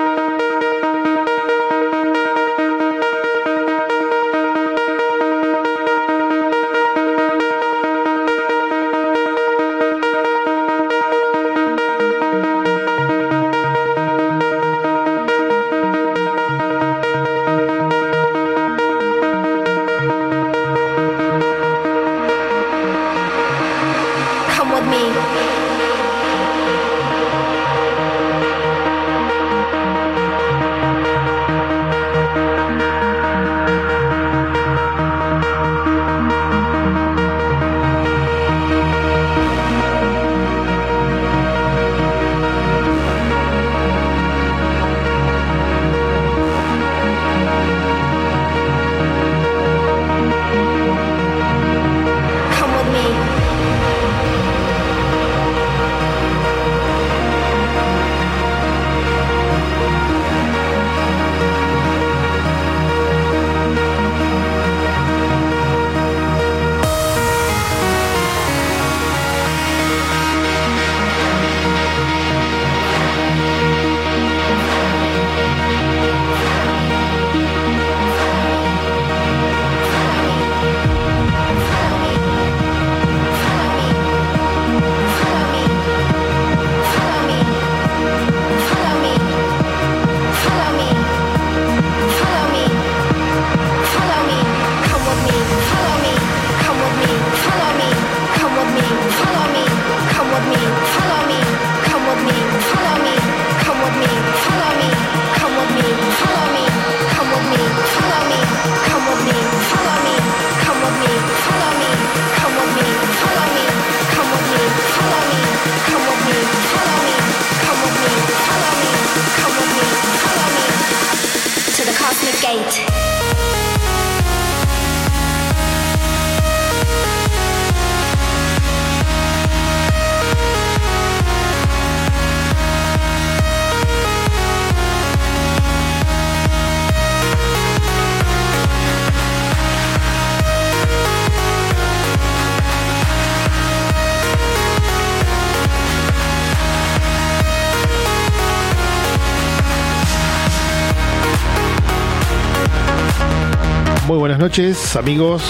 [154.43, 155.41] Noches, amigos.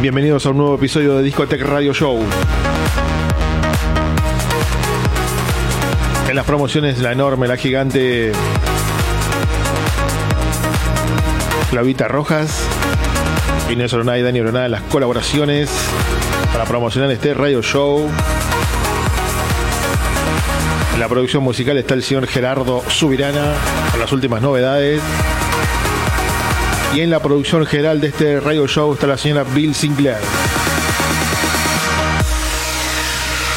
[0.00, 2.18] Bienvenidos a un nuevo episodio de Discotech Radio Show.
[6.30, 8.32] En las promociones, la enorme, la gigante
[11.68, 12.62] Clavita Rojas,
[13.68, 15.70] y Dani Oroná en las colaboraciones
[16.54, 18.08] para promocionar este radio show.
[20.98, 23.54] En la producción musical está el señor Gerardo Subirana
[23.92, 25.00] con las últimas novedades.
[26.92, 30.16] Y en la producción general de este radio show está la señora Bill Sinclair.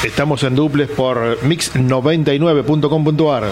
[0.03, 3.45] Estamos en duples por mix99.com.ar.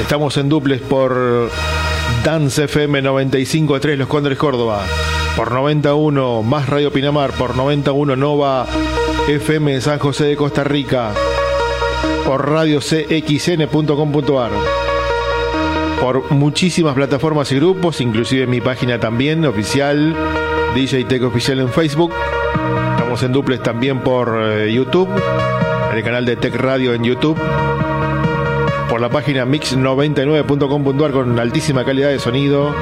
[0.00, 1.52] Estamos en duples por
[2.24, 4.84] Dance FM 95.3 Los Condres Córdoba.
[5.36, 7.30] Por 91 más Radio Pinamar.
[7.34, 8.66] Por 91 Nova
[9.28, 11.12] FM San José de Costa Rica
[12.30, 14.52] por radio cxn.com.ar
[16.00, 20.14] por muchísimas plataformas y grupos, inclusive mi página también oficial,
[20.72, 22.12] DJ Tech Oficial en Facebook.
[22.92, 25.08] Estamos en duples también por eh, YouTube,
[25.90, 27.36] en el canal de Tech Radio en YouTube.
[28.88, 32.72] Por la página mix99.com.ar con altísima calidad de sonido.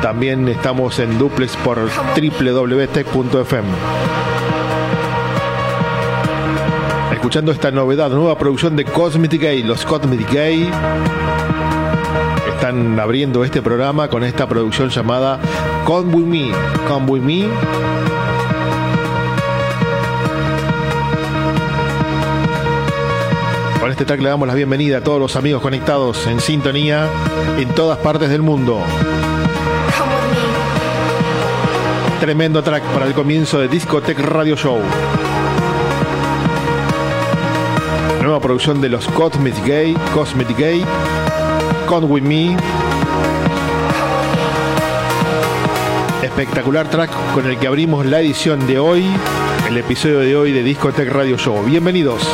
[0.00, 1.76] También estamos en duples por
[2.16, 3.68] www.tech.fm.
[7.18, 9.64] escuchando esta novedad, nueva producción de Cosmetic Gay.
[9.64, 10.70] Los Cosmetic Gay
[12.48, 15.40] están abriendo este programa con esta producción llamada
[15.84, 16.52] Come With Me.
[16.86, 17.48] Come With Me.
[23.80, 27.08] Con este track le damos la bienvenida a todos los amigos conectados en sintonía
[27.58, 28.80] en todas partes del mundo.
[32.20, 34.78] Tremendo track para el comienzo de Discotech Radio Show.
[38.38, 40.84] Nueva producción de los Cosmic Gay, Cosmic Gay,
[41.88, 42.56] Con With Me.
[46.22, 49.06] Espectacular track con el que abrimos la edición de hoy,
[49.68, 51.64] el episodio de hoy de Discotech Radio Show.
[51.64, 52.28] Bienvenidos.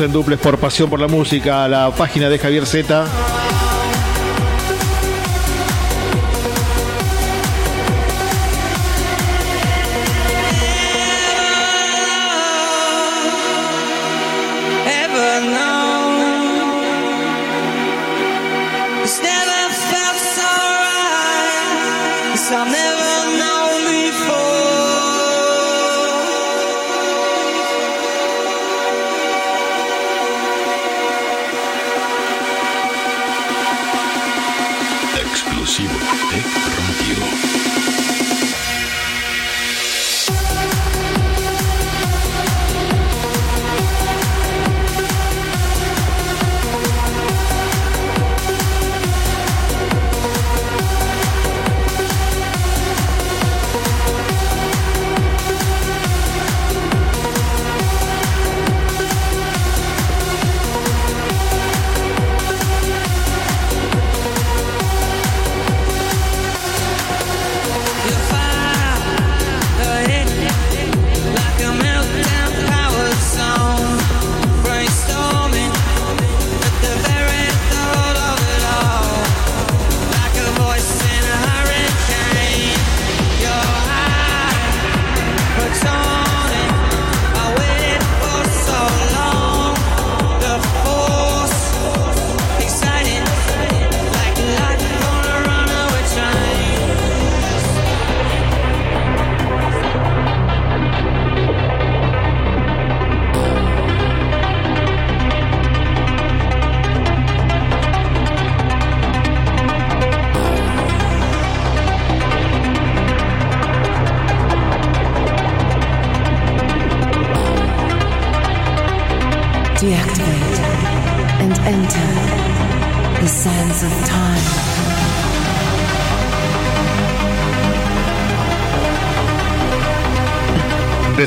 [0.00, 3.06] En duples por Pasión por la Música, la página de Javier Z.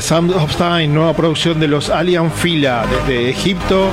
[0.02, 3.88] Sound of Time, nueva producción de los Alien Fila desde Egipto.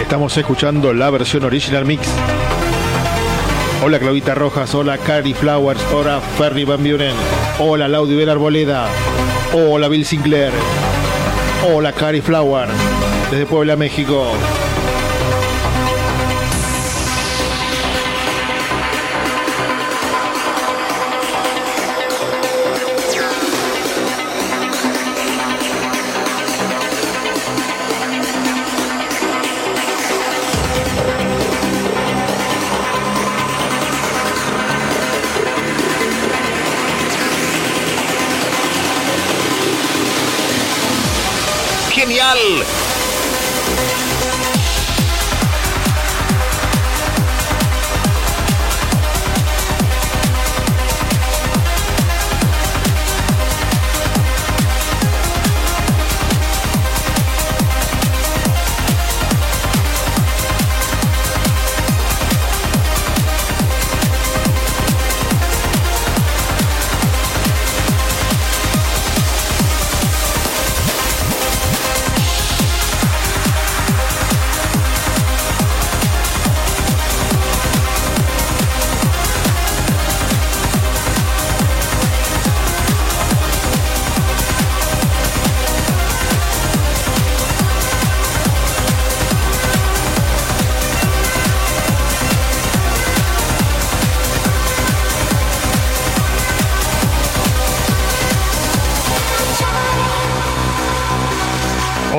[0.00, 2.06] Estamos escuchando la versión original mix.
[3.84, 7.16] Hola Claudita Rojas, hola Cari Flowers, hola Ferry Van Buren,
[7.58, 8.86] hola Laudibel Arboleda,
[9.52, 10.52] hola Bill Sinclair,
[11.68, 12.68] hola Cari Flower,
[13.32, 14.32] desde Puebla, México.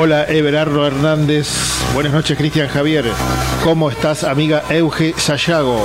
[0.03, 1.47] Hola Everardo Hernández.
[1.93, 3.05] Buenas noches Cristian Javier.
[3.63, 5.81] ¿Cómo estás amiga Euge Sayago?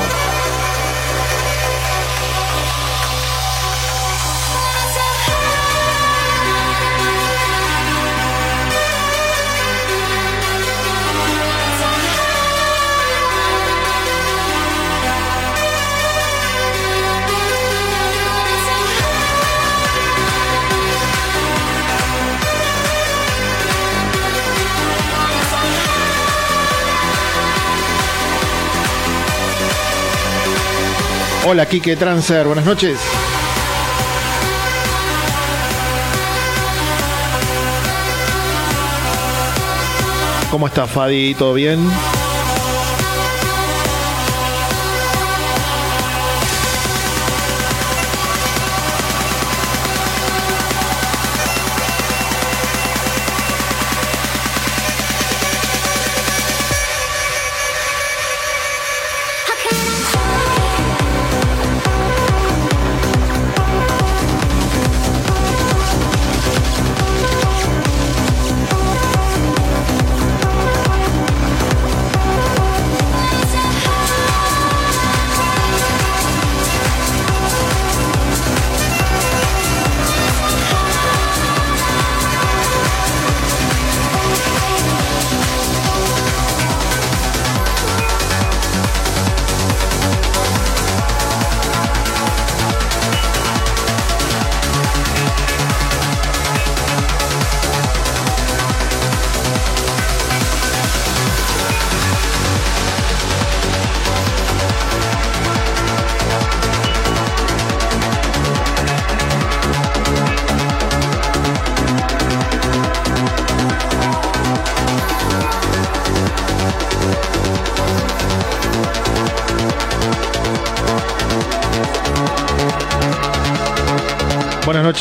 [31.51, 32.99] Hola Quique Transer, buenas noches.
[40.51, 41.33] ¿Cómo estás Fadi?
[41.33, 41.89] ¿Todo bien?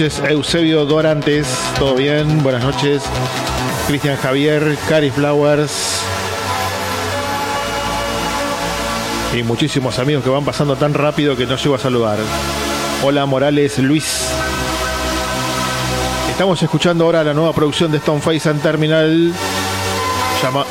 [0.07, 1.47] Eusebio Dorantes,
[1.77, 2.41] ¿todo bien?
[2.41, 3.03] Buenas noches,
[3.87, 6.01] Cristian Javier, Cari Flowers.
[9.37, 12.19] Y muchísimos amigos que van pasando tan rápido que no llego a saludar.
[13.03, 14.29] Hola Morales Luis.
[16.31, 19.33] Estamos escuchando ahora la nueva producción de Stoneface and Terminal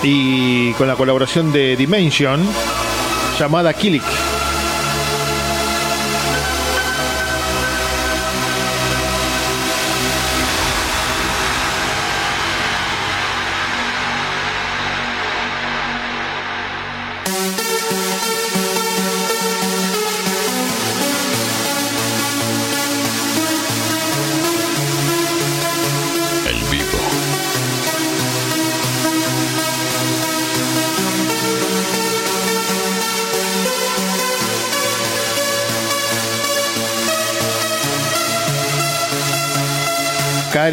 [0.03, 2.41] y con la colaboración de Dimension
[3.39, 4.03] llamada Kilik.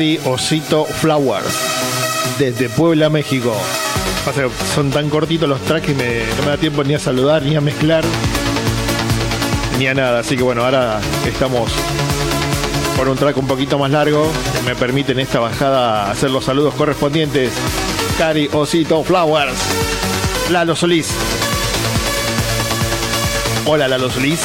[0.04, 1.46] Cari Osito Flowers
[2.38, 3.56] desde Puebla, México.
[4.76, 7.56] Son tan cortitos los tracks que me- no me da tiempo ni a saludar, ni
[7.56, 8.04] a mezclar,
[9.80, 10.20] ni a nada.
[10.20, 11.72] Así que bueno, ahora estamos
[12.98, 14.30] por un track un poquito más largo
[14.66, 17.54] me permite en esta bajada hacer los saludos correspondientes.
[18.18, 19.56] Cari Osito Flowers.
[20.52, 21.08] Lalo Solís.
[23.66, 24.42] Hola Lalo Solís.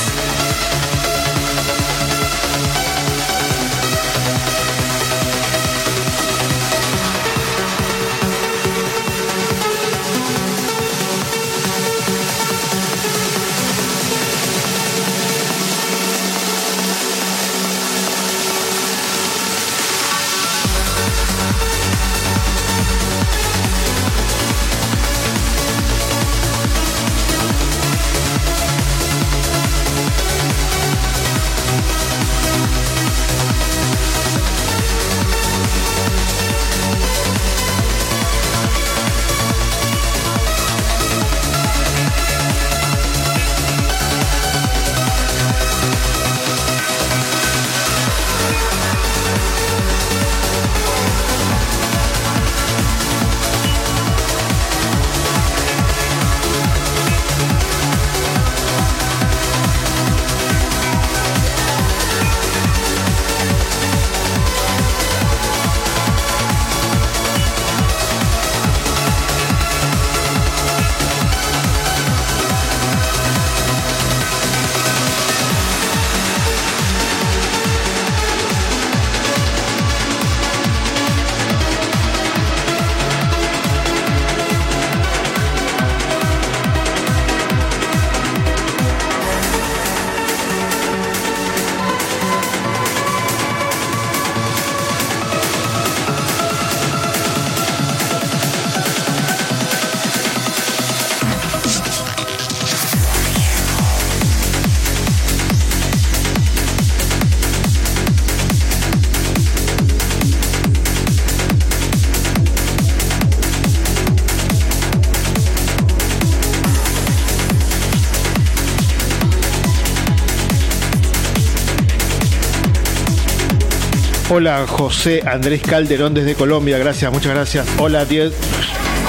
[124.38, 127.66] Hola José Andrés Calderón desde Colombia, gracias, muchas gracias.
[127.76, 128.34] Hola Diez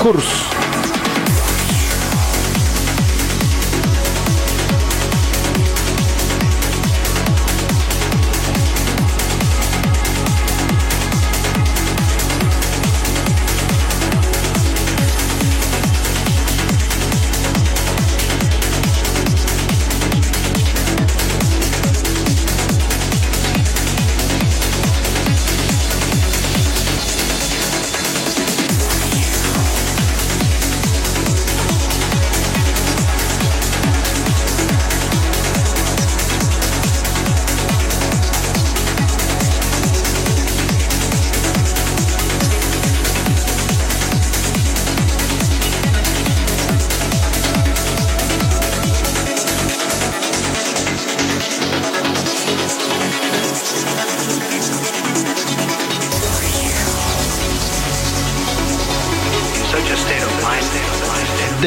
[0.01, 0.58] Kurs.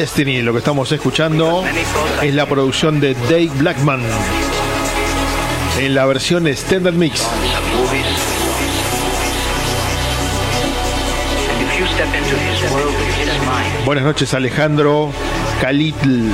[0.03, 1.63] Destiny, lo que estamos escuchando
[2.21, 4.01] es la producción de Dave Blackman
[5.79, 7.25] en la versión Standard Mix.
[13.85, 15.13] Buenas noches Alejandro
[15.61, 16.31] Calitl.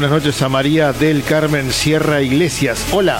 [0.00, 2.86] Buenas noches a María del Carmen Sierra Iglesias.
[2.90, 3.18] Hola.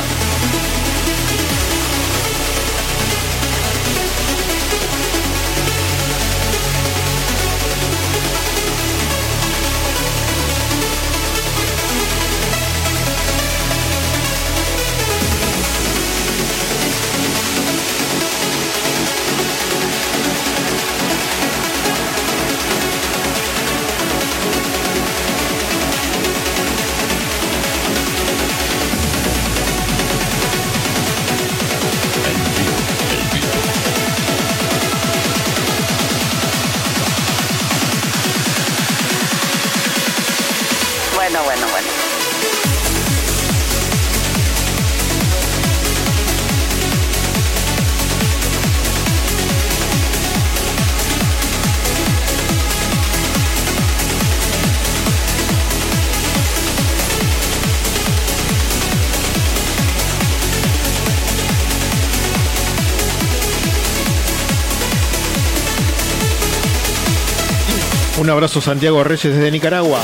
[68.31, 70.01] Un abrazo Santiago Reyes desde Nicaragua.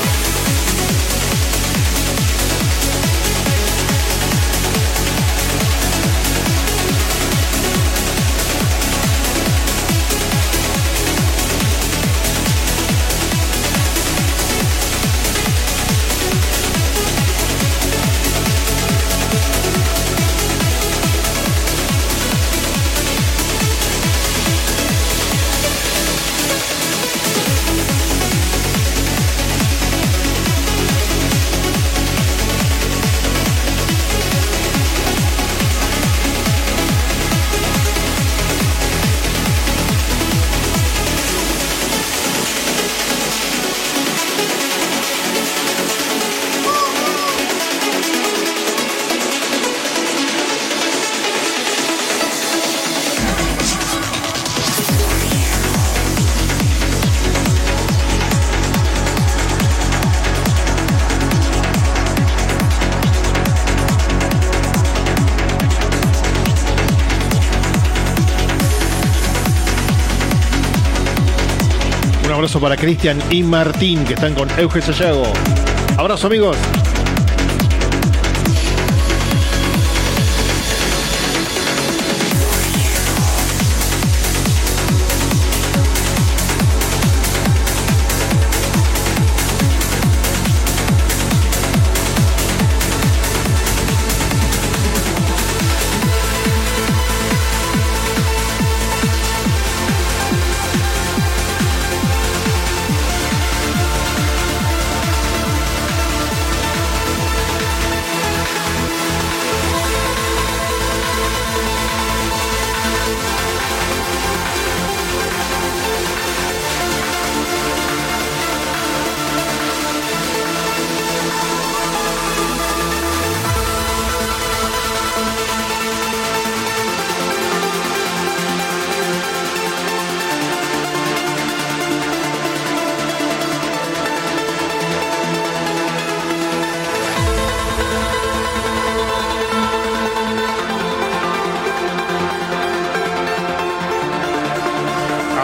[72.59, 75.31] Para Cristian y Martín que están con Euge Sayago.
[75.97, 76.57] Abrazo amigos.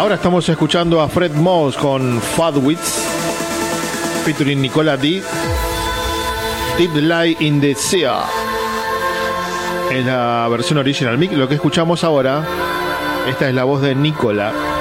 [0.03, 3.05] Ahora estamos escuchando a Fred Moss con Fadwitz,
[4.25, 5.23] featuring Nicola D.
[6.77, 8.25] Deep Lie in the Sea.
[9.91, 12.43] En la versión original lo que escuchamos ahora,
[13.29, 14.72] esta es la voz de Nicola.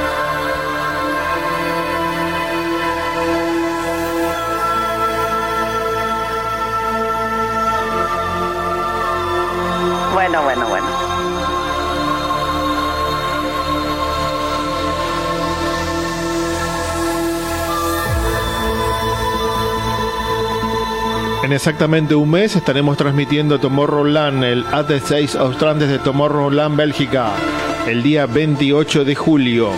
[21.53, 27.35] En exactamente un mes estaremos transmitiendo Tomorrowland, el AT6 Austral desde Tomorrowland, Bélgica,
[27.87, 29.69] el día 28 de julio.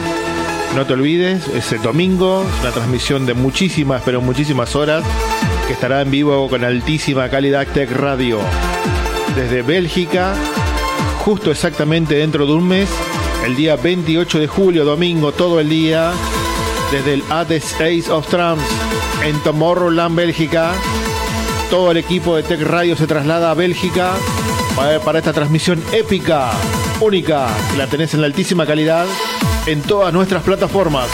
[0.77, 5.03] No te olvides, ese domingo, una transmisión de muchísimas, pero muchísimas horas,
[5.67, 8.39] que estará en vivo con altísima calidad Tech Radio.
[9.35, 10.37] Desde Bélgica,
[11.25, 12.89] justo exactamente dentro de un mes,
[13.45, 16.13] el día 28 de julio, domingo, todo el día,
[16.93, 18.33] desde el AT6 of
[19.25, 20.71] en Tomorrowland, Bélgica.
[21.71, 24.13] Todo el equipo de Tech Radio se traslada a Bélgica
[25.05, 26.51] para, esta transmisión épica,
[27.01, 29.07] única, que la tenés en la altísima calidad
[29.67, 31.09] en todas nuestras plataformas.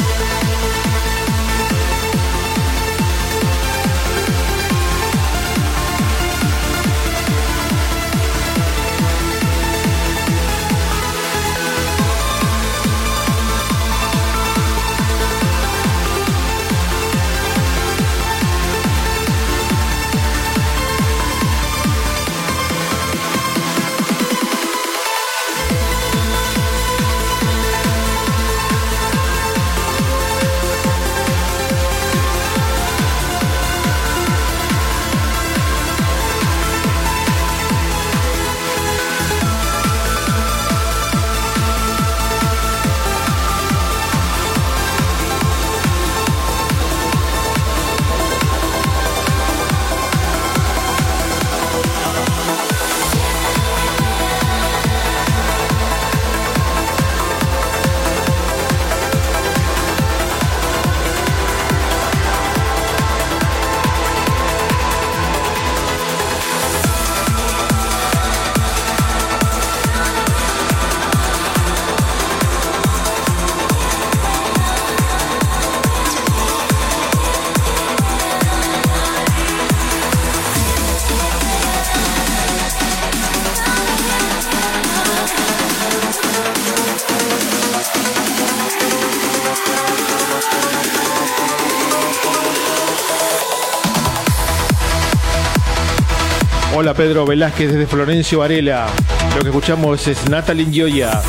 [96.94, 98.87] Pedro Velázquez desde Florencio Varela.
[99.35, 101.22] Lo que escuchamos es Natalie Gioia,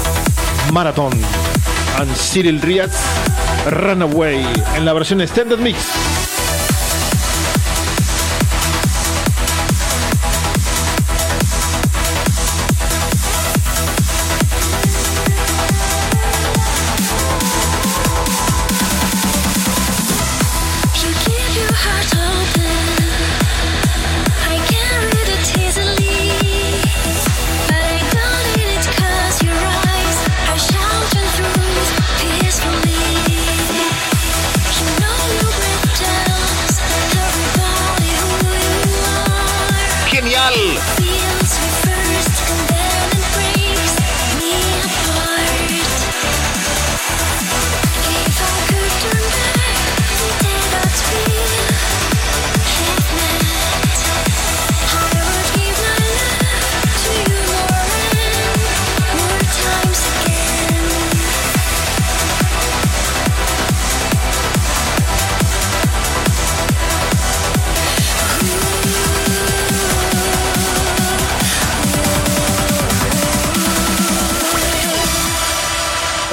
[0.71, 1.11] Marathon,
[1.97, 2.91] and Cyril Riaz,
[3.69, 4.45] Runaway,
[4.75, 6.20] en la versión Standard Mix.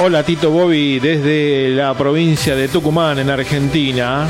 [0.09, 4.27] Hola Tito Bobby desde la provincia de Tucumán en Argentina.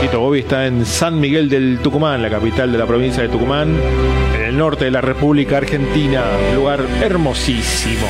[0.00, 3.76] Tito Bobby está en San Miguel del Tucumán, la capital de la provincia de Tucumán,
[4.36, 6.22] en el norte de la República Argentina,
[6.54, 8.06] lugar hermosísimo.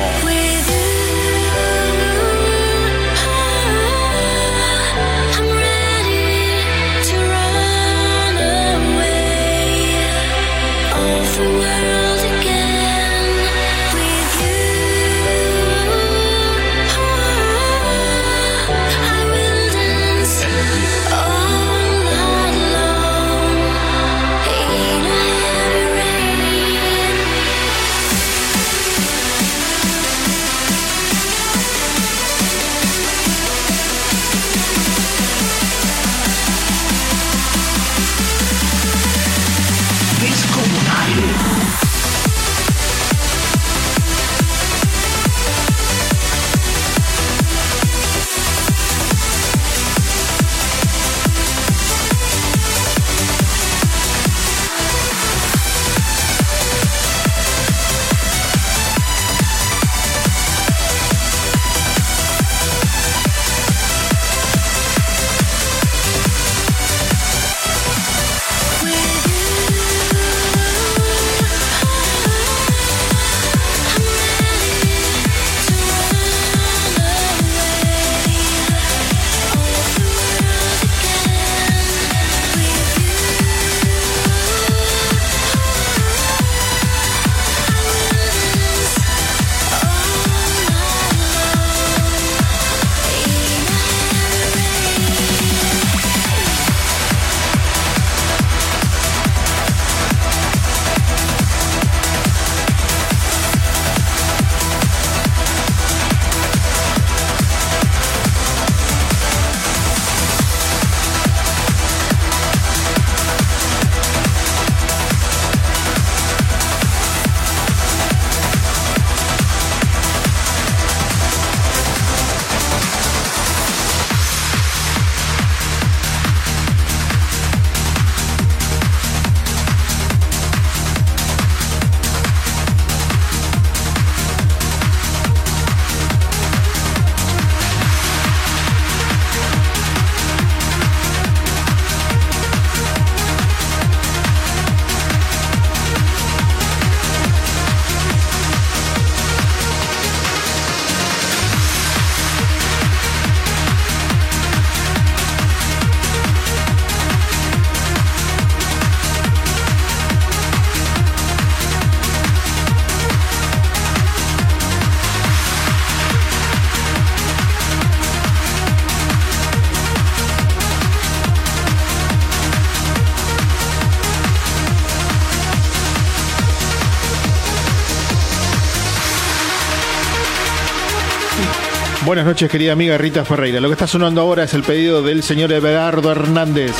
[182.09, 183.59] Buenas noches, querida amiga Rita Ferreira.
[183.59, 186.71] Lo que está sonando ahora es el pedido del señor Everardo Hernández,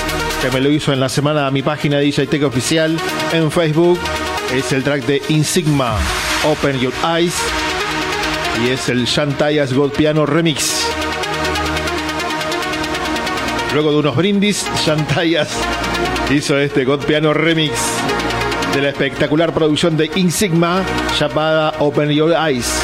[0.41, 2.97] que me lo hizo en la semana a mi página DJ Tech Oficial
[3.31, 3.99] en Facebook.
[4.51, 5.99] Es el track de Insigma,
[6.51, 7.35] Open Your Eyes.
[8.65, 10.87] Y es el Shantayas God Piano Remix.
[13.75, 15.49] Luego de unos brindis, Shantayas
[16.31, 17.73] hizo este God Piano Remix
[18.73, 20.83] de la espectacular producción de Insigma
[21.19, 22.81] llamada Open Your Eyes.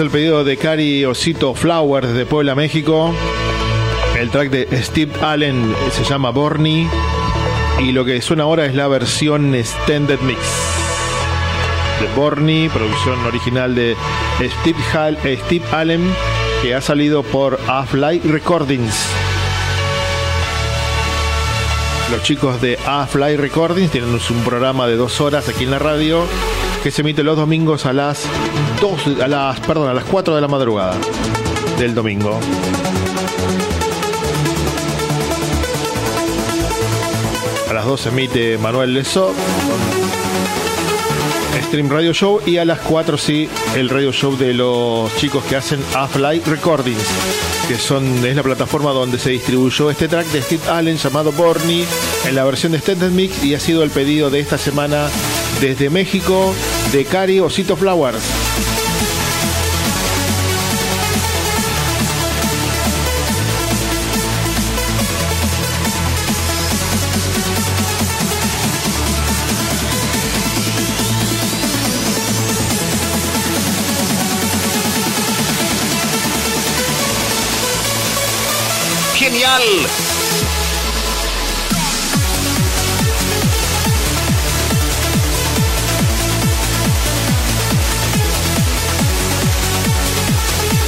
[0.00, 3.14] El pedido de Cari Osito Flowers desde Puebla, México.
[4.18, 6.88] El track de Steve Allen se llama Borny.
[7.80, 10.38] Y lo que suena ahora es la versión Extended Mix
[12.00, 13.94] de Borny, producción original de
[14.60, 16.02] Steve, Hall- Steve Allen,
[16.62, 18.94] que ha salido por A-Fly Recordings.
[22.10, 26.24] Los chicos de A-Fly Recordings tienen un programa de dos horas aquí en la radio
[26.82, 28.24] que se emite los domingos a las
[28.82, 30.96] a las, perdón, a las 4 de la madrugada
[31.78, 32.40] del domingo.
[37.68, 39.34] A las 2 se emite Manuel con
[41.62, 45.56] Stream Radio Show y a las 4 sí el radio show de los chicos que
[45.56, 47.06] hacen A-Fly Recordings,
[47.68, 51.84] que son es la plataforma donde se distribuyó este track de Steve Allen llamado Borny
[52.26, 55.08] en la versión de Extended Mix y ha sido el pedido de esta semana
[55.60, 56.54] desde México
[56.92, 58.39] de Cari Osito Flowers.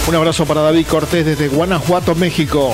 [0.09, 2.73] Un abrazo para David Cortés desde Guanajuato, México.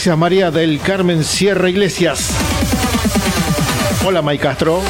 [0.00, 2.30] Gracias María del Carmen Sierra Iglesias.
[4.02, 4.80] Hola May Castro.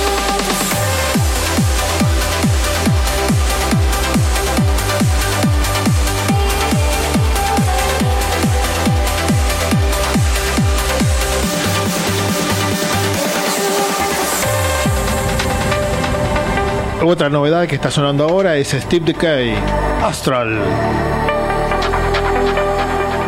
[17.04, 19.56] Otra novedad que está sonando ahora es Steve Decay,
[20.04, 21.29] Astral.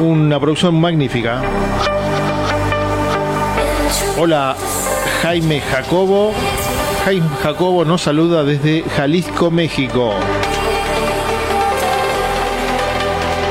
[0.03, 1.41] Una producción magnífica.
[4.19, 4.57] Hola,
[5.23, 6.33] Jaime Jacobo.
[7.05, 10.13] Jaime Jacobo nos saluda desde Jalisco, México.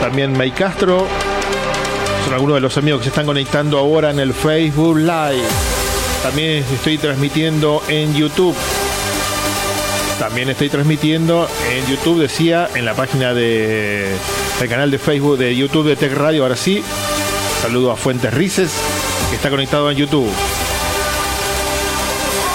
[0.01, 1.07] También May Castro.
[2.25, 5.47] Son algunos de los amigos que se están conectando ahora en el Facebook Live.
[6.21, 8.57] También estoy transmitiendo en YouTube.
[10.21, 14.15] También estoy transmitiendo en YouTube, decía, en la página de
[14.61, 16.43] el canal de Facebook de YouTube de Tech Radio.
[16.43, 16.83] Ahora sí,
[17.59, 18.71] saludo a Fuentes Rices,
[19.31, 20.29] que está conectado en YouTube.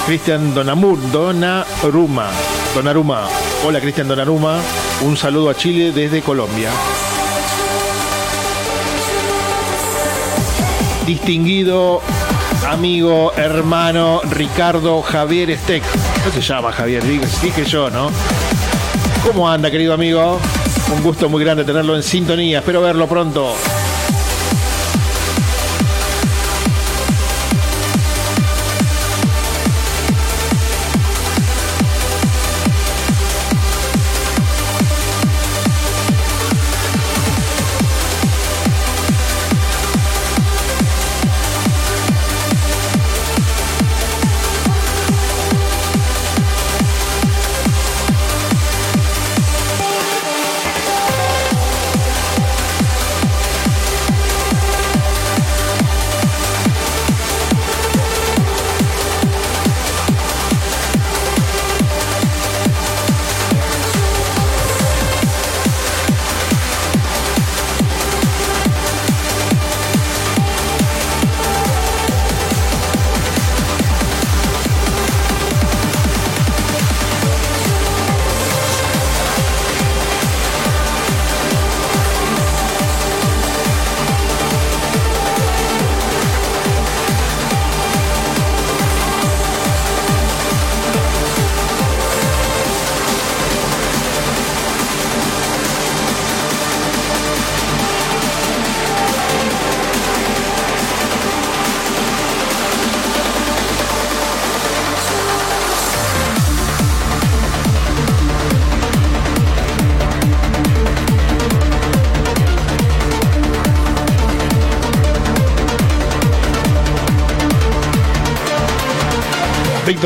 [0.07, 2.31] Cristian Donamur, Donaruma,
[2.73, 3.27] Donaruma.
[3.67, 4.61] Hola Cristian Donaruma,
[5.05, 6.71] un saludo a Chile desde Colombia.
[11.05, 12.01] Distinguido
[12.69, 15.83] amigo, hermano Ricardo Javier Steck.
[16.27, 18.11] No se llama Javier, dije, dije yo, ¿no?
[19.25, 20.41] ¿Cómo anda, querido amigo?
[20.93, 22.59] Un gusto muy grande tenerlo en sintonía.
[22.59, 23.55] Espero verlo pronto.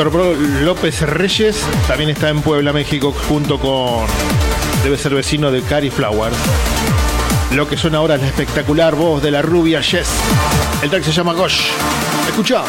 [0.03, 4.07] Víctor López Reyes también está en Puebla, México, junto con.
[4.83, 6.33] Debe ser vecino de Cari Flower.
[7.55, 10.09] Lo que suena ahora es la espectacular voz de la rubia Jess.
[10.83, 11.73] El track se llama Gosh.
[12.31, 12.65] Escucha.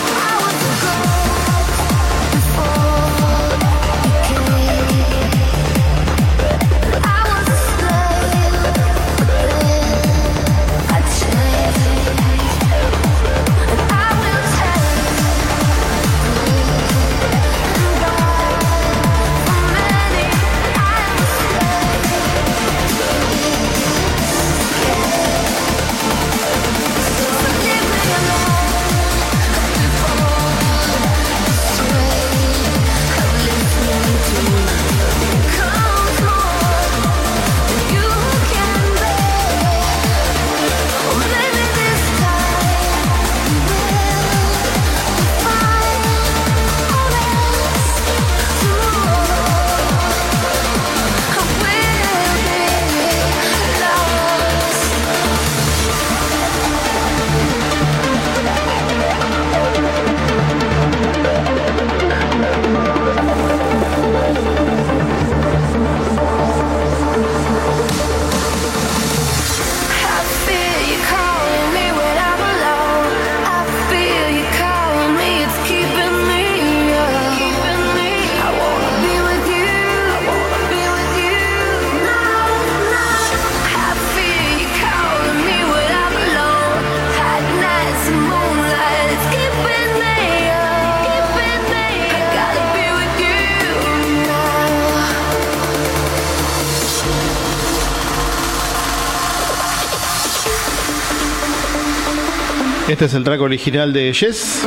[103.01, 104.61] Este es el track original de Jess,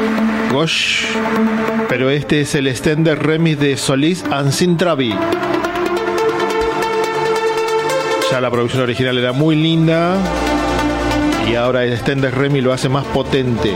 [0.50, 1.04] Gosh,
[1.88, 5.14] pero este es el extender remix de Solís and Travi.
[8.32, 10.16] Ya la producción original era muy linda
[11.48, 13.72] y ahora el extender remix lo hace más potente.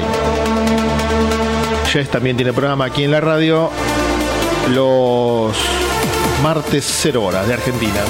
[1.92, 3.70] Jess también tiene programa aquí en la radio
[4.74, 5.56] los
[6.42, 8.00] martes 0 horas de Argentina.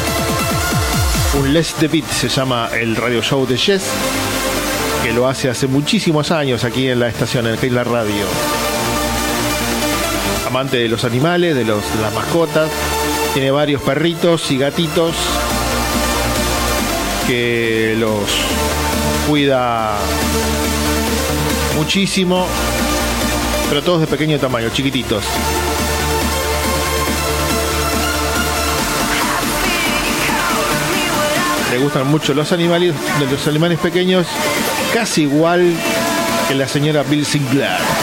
[1.38, 3.84] Un Les the Beat se llama el radio show de Jess
[5.09, 8.27] que lo hace hace muchísimos años aquí en la estación, en la radio.
[10.47, 12.71] Amante de los animales, de, los, las mascotas,
[13.33, 15.15] tiene varios perritos y gatitos
[17.27, 18.21] que los
[19.27, 19.97] cuida
[21.77, 22.47] muchísimo,
[23.71, 25.25] pero todos de pequeño tamaño, chiquititos.
[31.71, 32.95] Le gustan mucho los animales,
[33.31, 34.27] los animales pequeños,
[34.93, 35.74] casi igual
[36.49, 37.97] que la señora Bill Sinclair.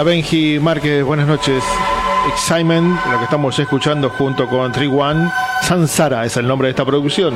[0.00, 1.62] Hola Benji Márquez, buenas noches.
[2.32, 5.30] Excitement, lo que estamos escuchando junto con Tri One.
[5.60, 7.34] Sansara es el nombre de esta producción.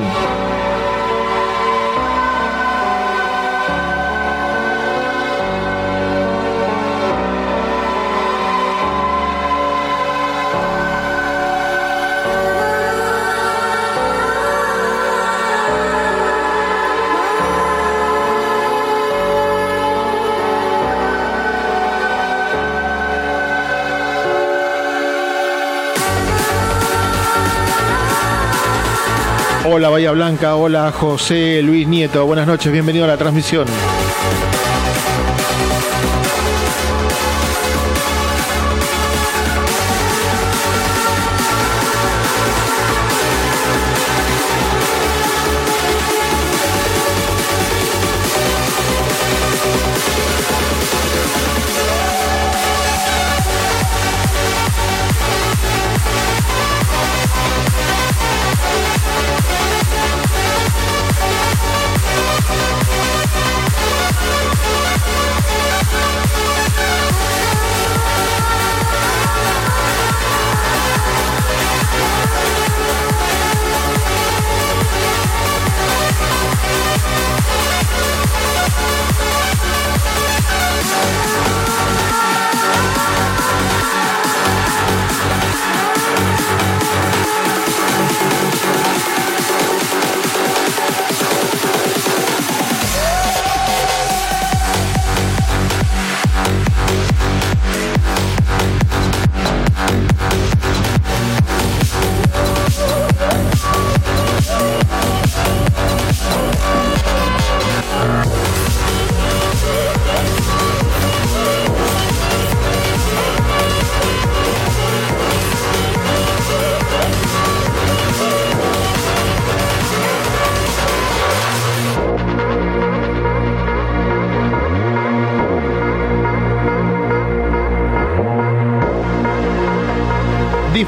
[29.77, 33.67] Hola Bahía Blanca, hola José Luis Nieto, buenas noches, bienvenido a la transmisión.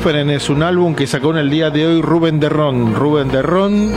[0.08, 2.96] Different es un álbum que sacó en el día de hoy Rubén Derrón.
[2.96, 3.92] Rubén Derrón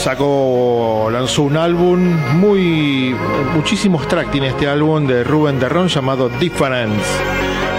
[0.00, 1.98] sacó, lanzó un álbum
[2.34, 3.16] muy,
[3.52, 7.02] muchísimos tracks tiene este álbum de Rubén Derrón llamado Difference.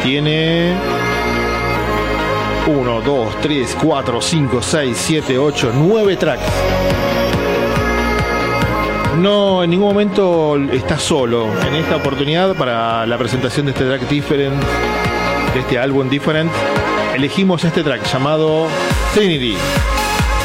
[0.03, 0.73] Tiene
[2.67, 6.43] 1, 2, 3, 4, 5, 6, 7, 8, 9 tracks.
[9.17, 11.47] No, en ningún momento está solo.
[11.65, 14.61] En esta oportunidad, para la presentación de este track Different,
[15.55, 16.51] de este álbum Different,
[17.15, 18.67] elegimos este track llamado
[19.13, 19.55] Trinity.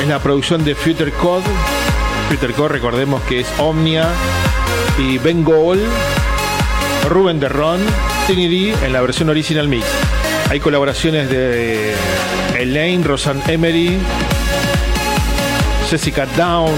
[0.01, 1.43] Es la producción de Future Code.
[2.29, 4.07] Future Code, recordemos que es Omnia
[4.99, 5.81] y Ben Goal,
[7.09, 7.81] Ruben Derron,
[8.29, 9.85] Trinity en la versión original mix.
[10.49, 11.93] Hay colaboraciones de
[12.57, 13.99] Elaine, Rosanne Emery,
[15.91, 16.71] Jessica Down,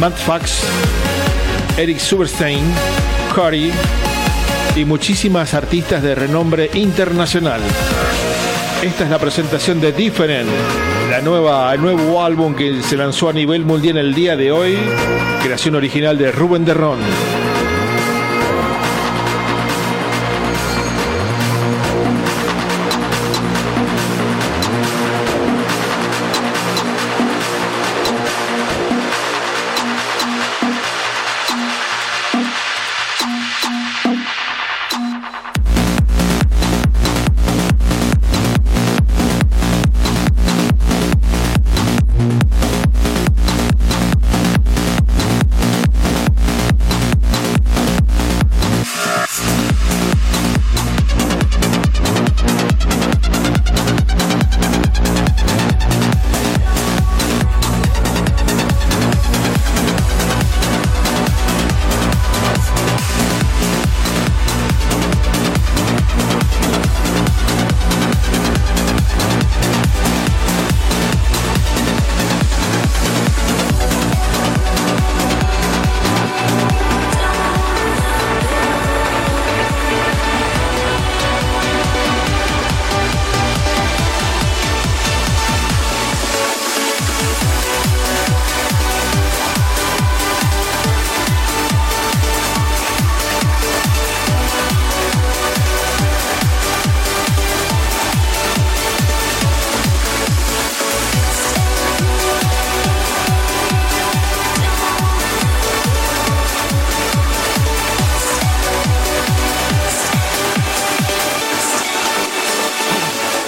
[0.00, 0.60] Matt Fax,
[1.76, 2.62] Eric Superstein,
[3.34, 3.72] Curry
[4.76, 7.60] y muchísimas artistas de renombre internacional.
[8.82, 10.48] Esta es la presentación de Different,
[11.10, 14.76] la nueva, el nuevo álbum que se lanzó a nivel mundial el día de hoy,
[15.42, 16.98] creación original de Rubén Derrón.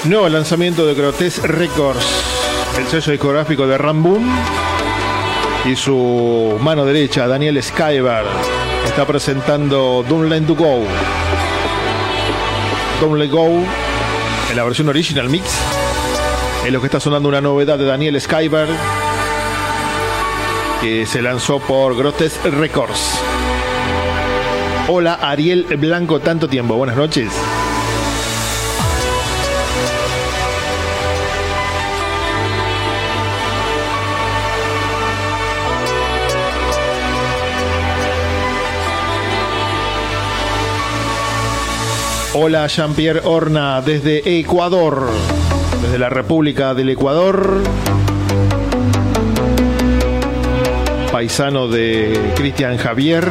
[0.08, 2.06] Nuevo lanzamiento de Grotesque Records,
[2.78, 4.24] el sello discográfico de Ramboom
[5.64, 8.24] y su mano derecha, Daniel Skybar,
[8.86, 10.84] está presentando Don't Let to Go.
[13.00, 13.48] Don't Let Go
[14.50, 15.44] en la versión original mix.
[16.64, 18.68] Es lo que está sonando una novedad de Daniel Skybar
[20.80, 23.18] que se lanzó por Grotesque Records.
[24.86, 26.76] Hola Ariel Blanco, tanto tiempo.
[26.76, 27.32] Buenas noches.
[42.38, 45.08] Hola Jean-Pierre Horna desde Ecuador,
[45.80, 47.62] desde la República del Ecuador.
[51.10, 53.26] Paisano de Cristian Javier,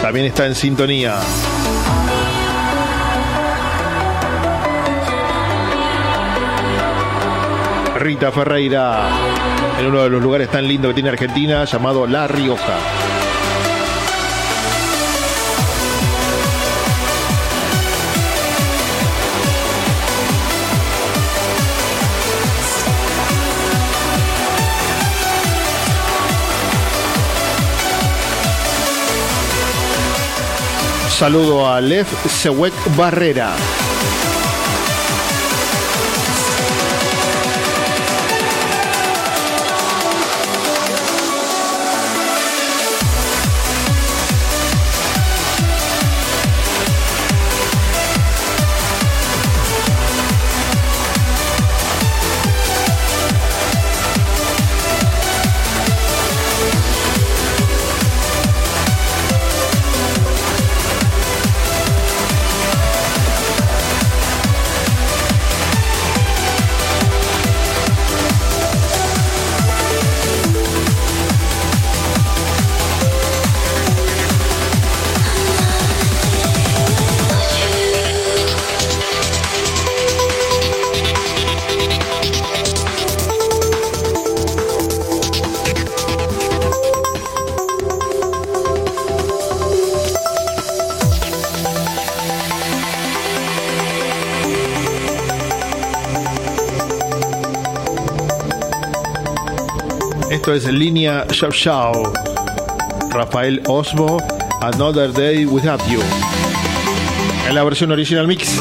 [0.00, 1.16] también está en sintonía.
[7.98, 9.10] Rita Ferreira,
[9.78, 12.78] en uno de los lugares tan lindos que tiene Argentina, llamado La Rioja.
[31.20, 33.52] Saludo a Lev Sewek Barrera.
[100.60, 102.12] Es línea Shao.
[103.12, 104.18] Rafael Osmo,
[104.60, 106.00] Another Day Without You.
[107.48, 108.60] En la versión original mix.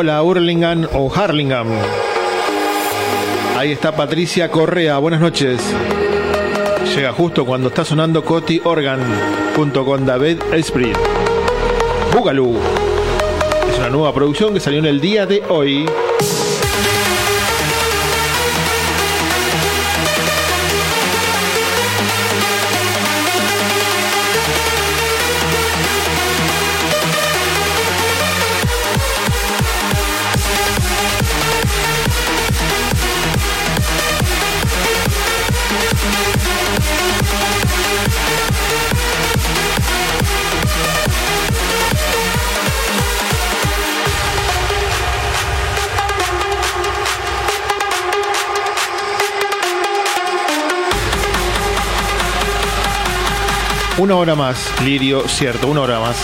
[0.00, 1.66] Hola Hurlingham o Harlingham.
[3.56, 5.60] Ahí está Patricia Correa, buenas noches.
[6.94, 9.00] Llega justo cuando está sonando Coti Organ
[9.56, 10.96] junto con David Esprit.
[12.14, 12.54] Boogaloo.
[13.72, 15.84] Es una nueva producción que salió en el día de hoy.
[54.08, 56.16] Una hora más, Lirio, cierto, una hora más.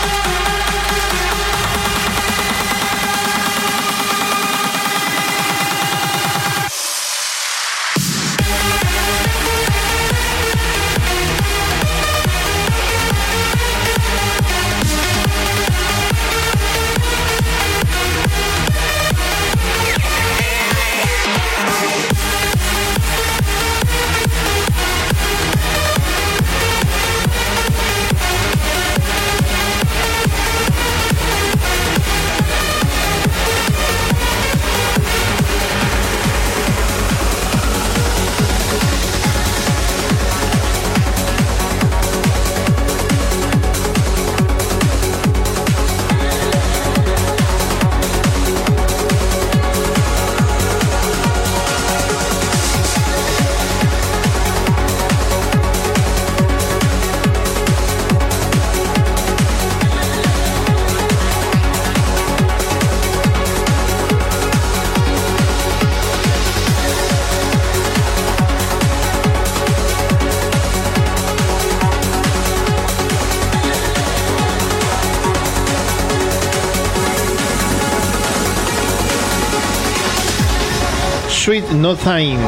[81.84, 82.38] No Time.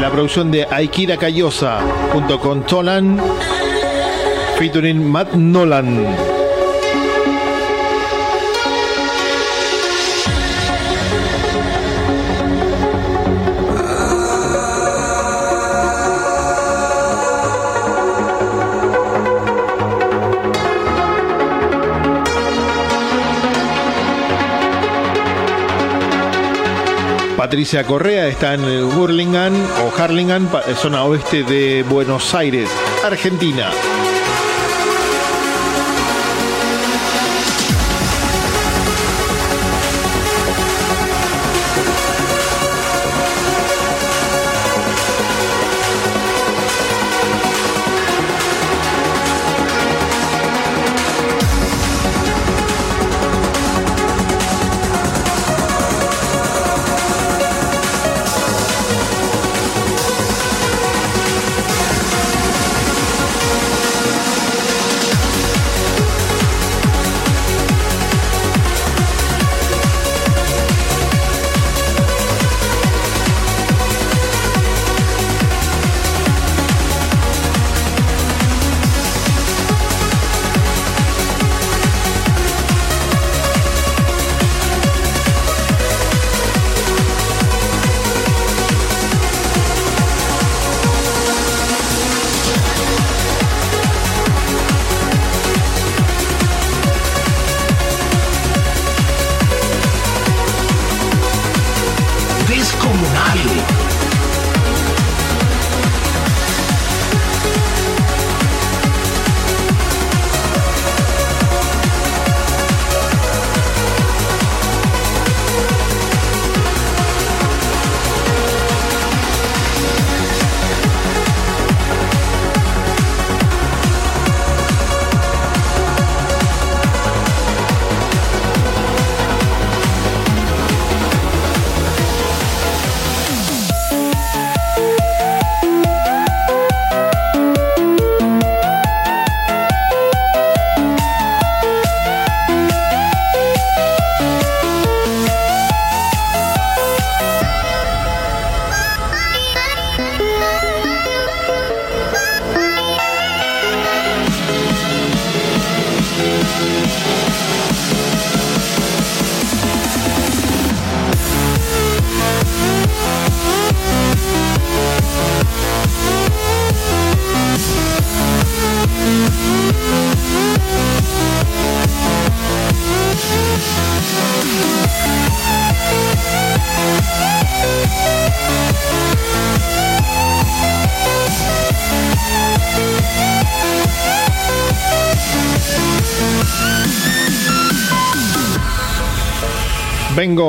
[0.00, 1.82] La producción de Aikira Cayosa
[2.14, 3.20] junto con Tolan
[4.56, 6.29] featuring Matt Nolan.
[27.50, 28.62] Patricia Correa está en
[28.94, 32.70] Burlingame o Harlingen, pa- zona oeste de Buenos Aires,
[33.04, 33.72] Argentina.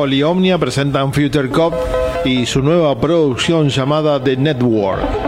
[0.09, 1.75] Y Omnia presentan Future Cop
[2.25, 5.20] y su nueva producción llamada The Network.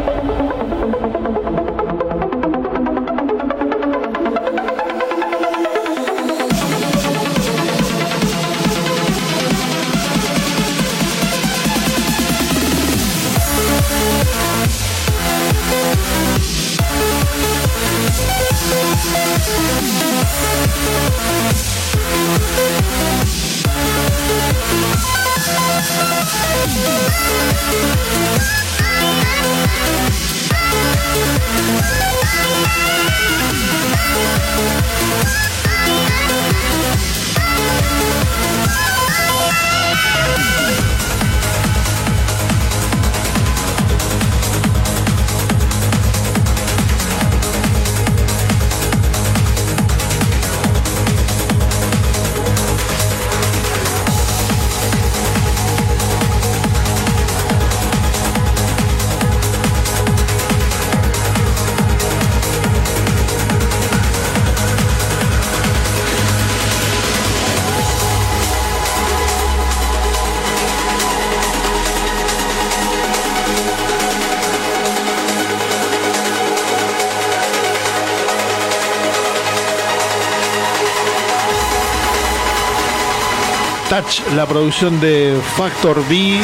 [83.94, 86.40] Touch, la producción de Factor B.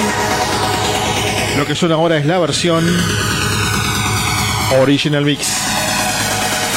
[1.58, 2.86] Lo que suena ahora es la versión
[4.80, 5.48] Original Mix.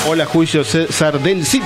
[0.08, 1.62] Hola, Juicio César del Cid.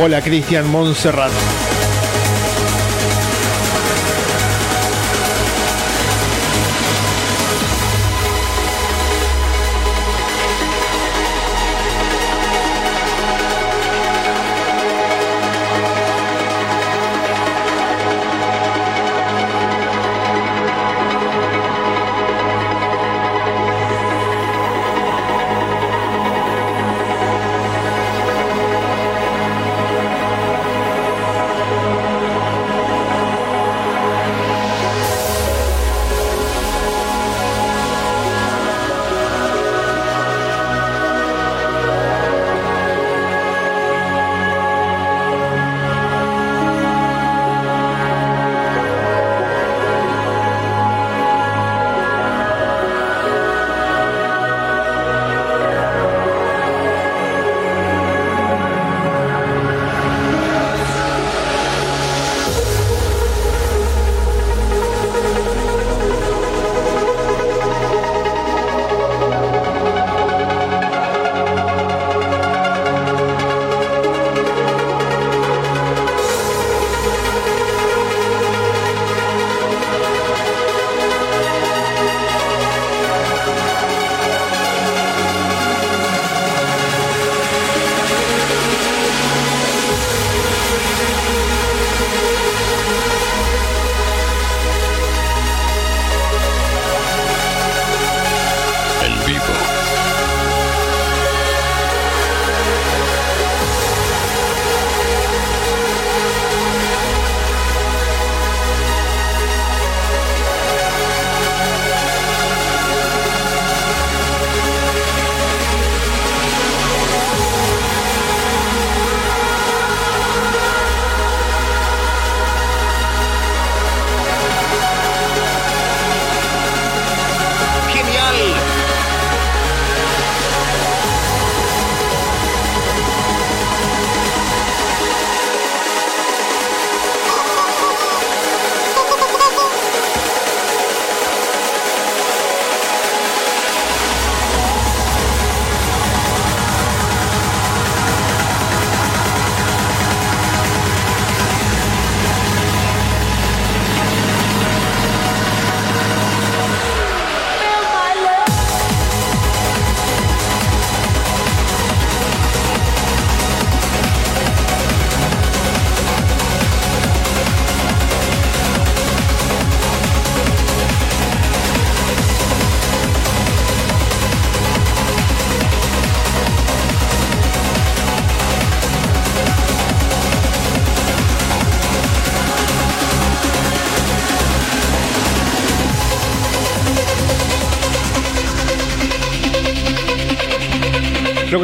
[0.00, 1.77] Hola, Cristian Montserrat.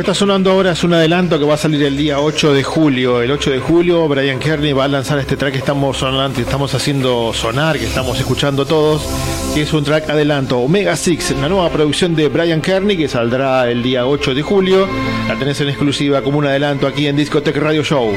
[0.05, 3.23] Está sonando ahora es un adelanto que va a salir el día 8 de julio.
[3.23, 6.75] El 8 de julio Brian Kearney va a lanzar este track que estamos sonando, estamos
[6.75, 9.03] haciendo sonar, que estamos escuchando todos,
[9.55, 10.59] que es un track adelanto.
[10.59, 14.87] Omega Six, la nueva producción de Brian Kearney que saldrá el día 8 de julio.
[15.27, 18.13] La tenés en exclusiva como un adelanto aquí en Discotech Radio Show.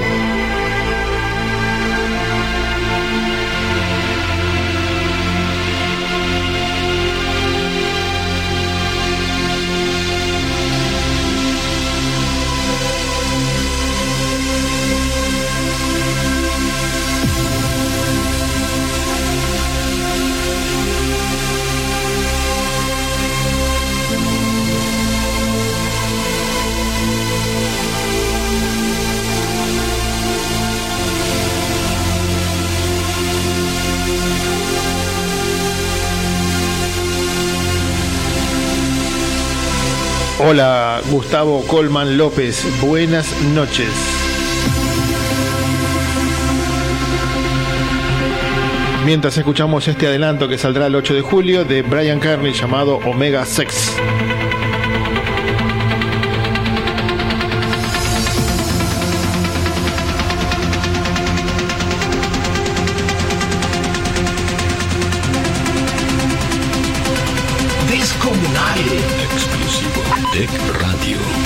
[40.49, 42.63] Hola, Gustavo Colman López.
[42.79, 43.89] Buenas noches.
[49.03, 53.45] Mientras escuchamos este adelanto que saldrá el 8 de julio de Brian Carney llamado Omega
[53.45, 53.97] Sex.
[70.45, 71.36] Radio.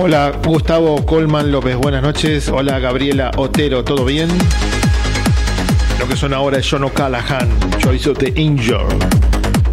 [0.00, 2.48] Hola, Gustavo Colman López, buenas noches.
[2.50, 4.28] Hola, Gabriela Otero, ¿todo bien?
[5.98, 7.48] Lo que suena ahora es John O'Callaghan,
[7.78, 8.86] Choice of the Angel,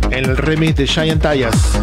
[0.10, 1.80] en el remix de Giant Tayas.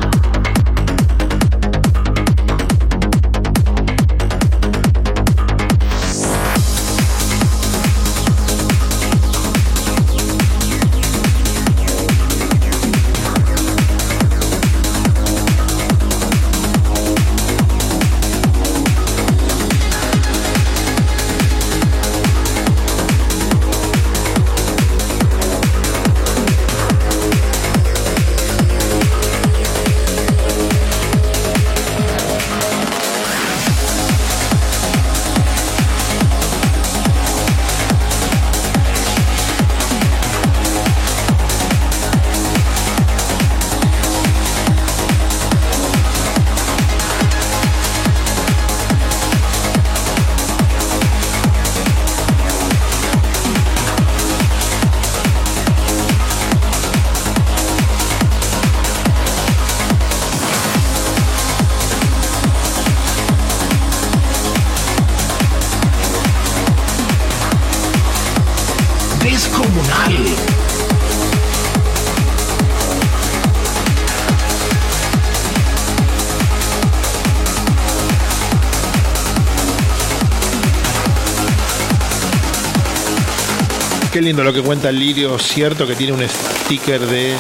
[84.23, 87.37] Lindo lo que cuenta el Lirio, cierto que tiene un sticker de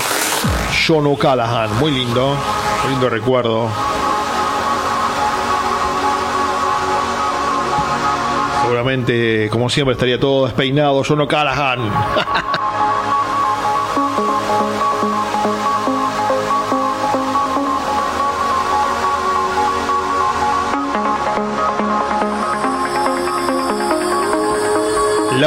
[0.84, 2.36] John O'Callaghan, muy lindo,
[2.90, 3.68] lindo recuerdo.
[8.62, 11.78] Seguramente, como siempre, estaría todo despeinado John O'Callaghan.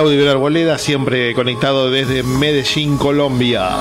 [0.06, 3.72] Laudio Arboleda, siempre conectado desde Medellín, Colombia.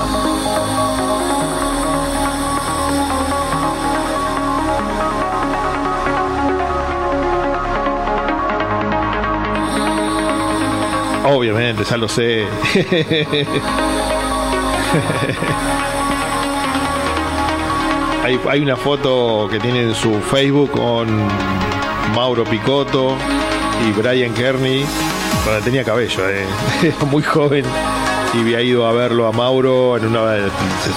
[11.25, 12.47] Obviamente, ya lo sé.
[18.23, 21.07] hay, hay una foto que tiene en su Facebook con
[22.15, 23.15] Mauro Picotto
[23.87, 24.87] y Brian Kearney.
[25.45, 26.43] Cuando tenía cabello, eh.
[27.11, 27.63] muy joven.
[28.33, 30.49] Y había ido a verlo a Mauro en una de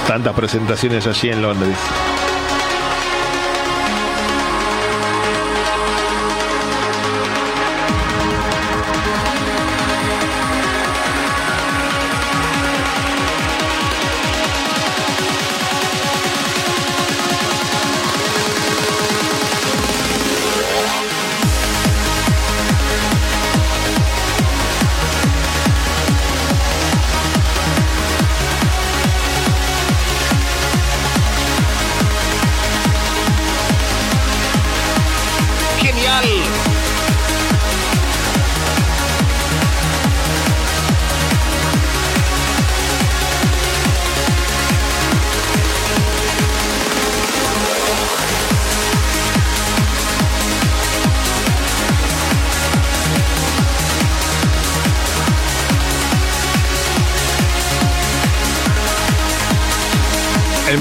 [0.07, 1.77] tantas presentaciones allí en Londres.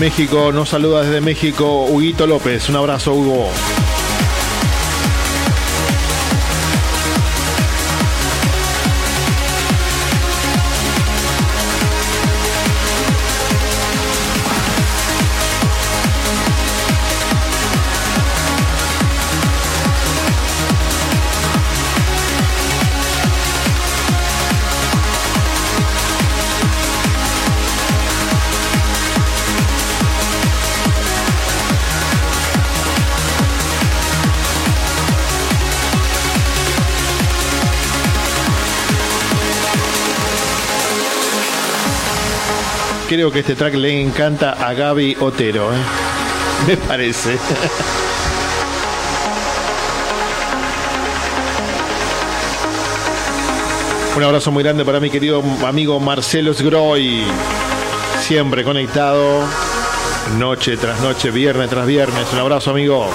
[0.07, 2.69] México, nos saluda desde México Huguito López.
[2.69, 3.49] Un abrazo, Hugo.
[43.07, 45.73] Creo que este track le encanta a Gaby Otero.
[45.73, 45.77] ¿eh?
[46.67, 47.38] Me parece.
[54.17, 57.23] Un abrazo muy grande para mi querido amigo Marcelo Sgroy.
[58.19, 59.45] Siempre conectado.
[60.38, 62.25] Noche tras noche, viernes tras viernes.
[62.34, 63.09] Un abrazo, amigo.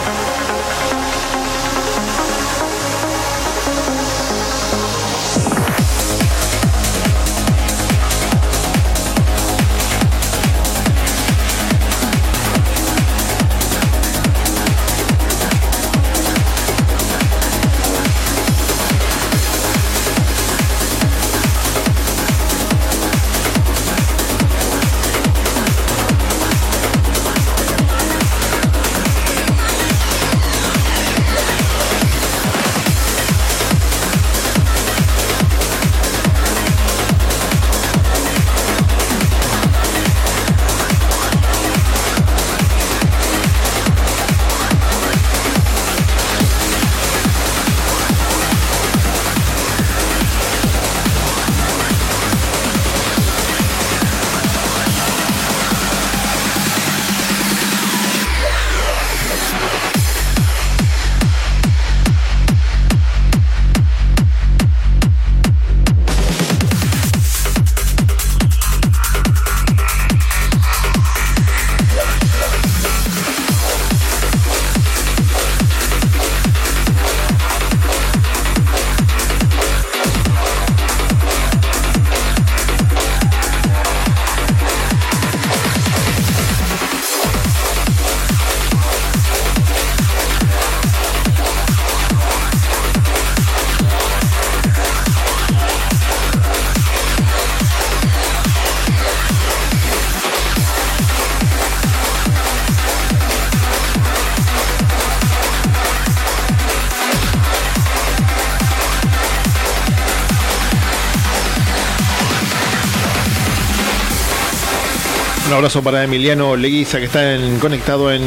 [115.73, 117.23] Abrazo para Emiliano Leguiza que está
[117.59, 118.23] conectado en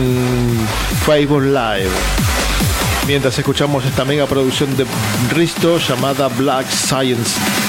[1.05, 1.91] Facebook Live.
[3.05, 4.85] Mientras escuchamos esta mega producción de
[5.31, 7.64] Risto llamada Black Science.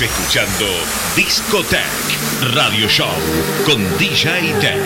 [0.00, 0.66] Escuchando
[1.16, 3.08] Discotech Radio Show
[3.64, 4.76] con DJ Tech.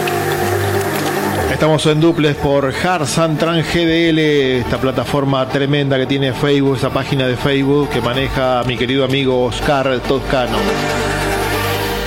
[1.51, 4.19] Estamos en duples por Harsantran GDL,
[4.61, 9.47] esta plataforma tremenda que tiene Facebook, esa página de Facebook que maneja mi querido amigo
[9.47, 10.59] Oscar Toscano,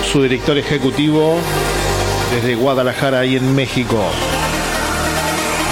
[0.09, 1.39] su director ejecutivo
[2.33, 4.01] desde Guadalajara y en México.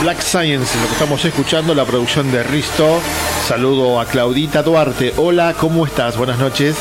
[0.02, 2.99] Black Science, lo que estamos escuchando, la producción de Risto.
[3.48, 5.14] Saludo a Claudita Duarte.
[5.16, 6.18] Hola, ¿cómo estás?
[6.18, 6.76] Buenas noches.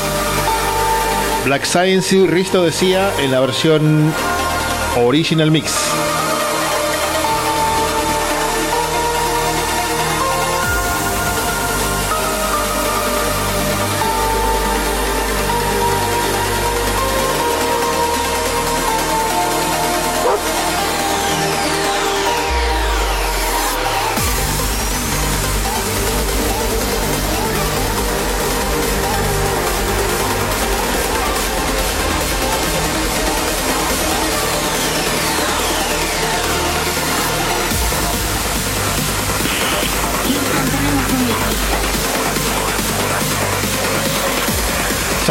[1.45, 4.13] Black Science, Risto decía en la versión
[4.97, 5.73] Original Mix.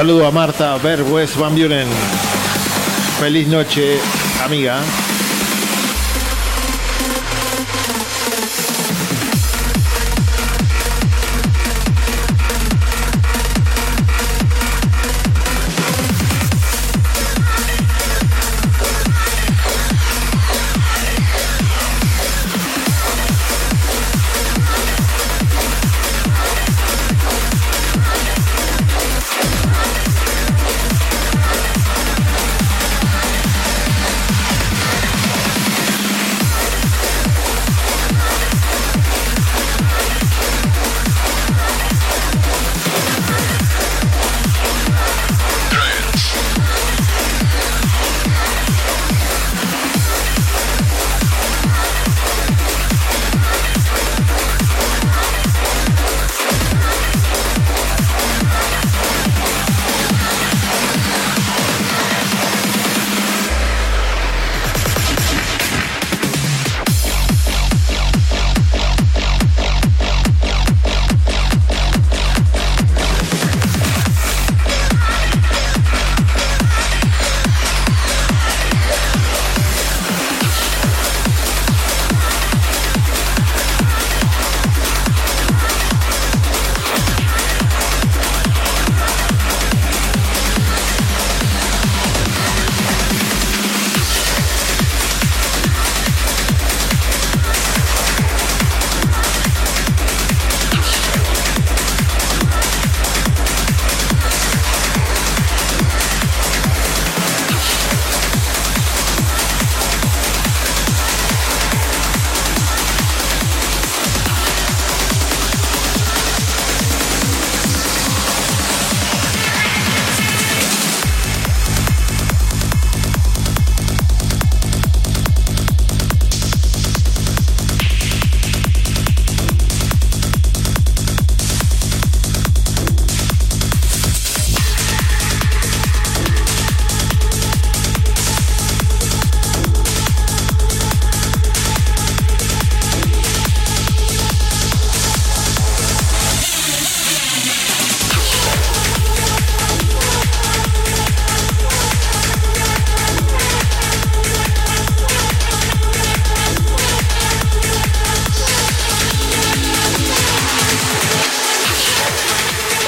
[0.01, 1.87] Saludo a Marta Verwes Van Buren.
[3.19, 4.01] Feliz noche,
[4.43, 4.81] amiga.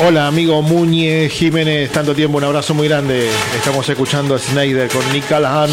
[0.04, 3.30] Hola amigo Muñe Jiménez, tanto tiempo, un abrazo muy grande.
[3.56, 5.70] Estamos escuchando a Snyder con Nick Callahan,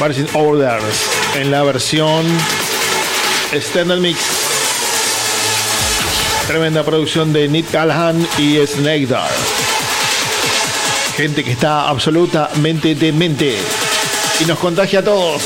[0.00, 2.26] Marching Orders, en la versión
[3.52, 4.18] Standard Mix.
[6.48, 9.20] Tremenda producción de Nick Callahan y Snyder.
[11.16, 13.56] Gente que está absolutamente demente
[14.40, 15.42] y nos contagia a todos.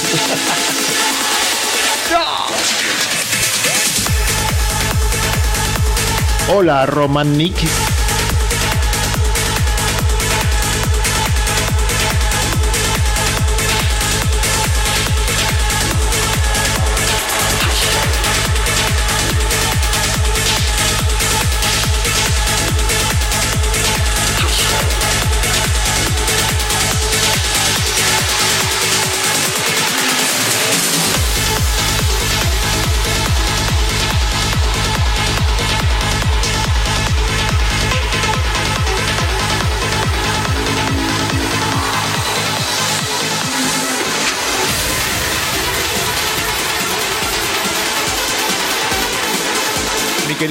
[6.56, 7.56] Hola, Roman Nick.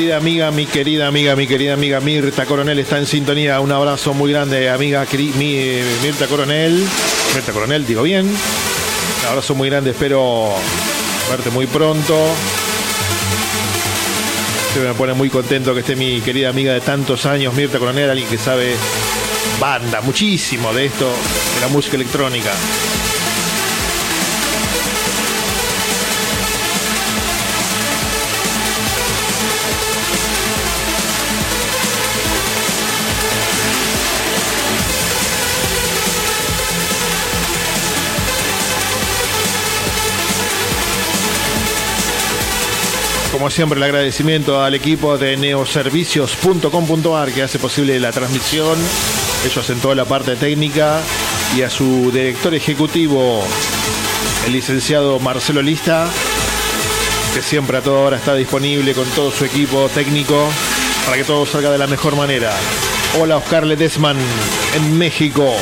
[0.03, 3.61] Querida amiga, mi querida amiga, mi querida amiga Mirta Coronel está en sintonía.
[3.61, 6.85] Un abrazo muy grande, amiga mi, Mirta Coronel.
[7.33, 8.25] Mirta Coronel, digo bien.
[8.25, 10.55] Un abrazo muy grande, espero
[11.29, 12.17] verte muy pronto.
[14.83, 18.27] Me pone muy contento que esté mi querida amiga de tantos años, Mirta Coronel, alguien
[18.27, 18.75] que sabe
[19.61, 22.51] banda, muchísimo de esto, de la música electrónica.
[43.43, 48.77] Como siempre, el agradecimiento al equipo de neoservicios.com.ar que hace posible la transmisión.
[49.43, 51.01] Ellos hacen toda la parte técnica
[51.53, 53.43] y a su director ejecutivo,
[54.45, 56.07] el licenciado Marcelo Lista,
[57.33, 60.47] que siempre a toda hora está disponible con todo su equipo técnico
[61.03, 62.53] para que todo salga de la mejor manera.
[63.19, 64.15] Hola Oscar Ledesman
[64.73, 65.53] en México.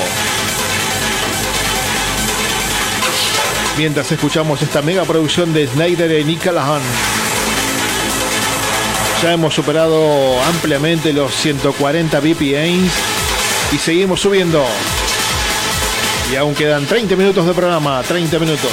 [3.76, 6.84] Mientras escuchamos esta mega producción de Snyder y Nick Callahan.
[9.22, 12.92] Ya hemos superado ampliamente los 140 BPMs
[13.72, 14.66] y seguimos subiendo.
[16.32, 18.72] Y aún quedan 30 minutos de programa, 30 minutos.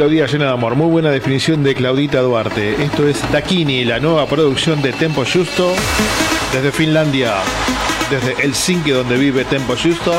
[0.00, 0.76] Melodía llena de amor.
[0.76, 2.82] Muy buena definición de Claudita Duarte.
[2.82, 5.74] Esto es Dakini, la nueva producción de Tempo Justo
[6.54, 7.34] desde Finlandia,
[8.08, 10.14] desde Helsinki donde vive Tempo Justo.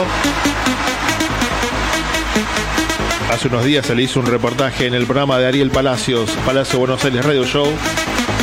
[3.31, 6.77] Hace unos días se le hizo un reportaje en el programa de Ariel Palacios, Palacio
[6.77, 7.65] Buenos Aires Radio Show,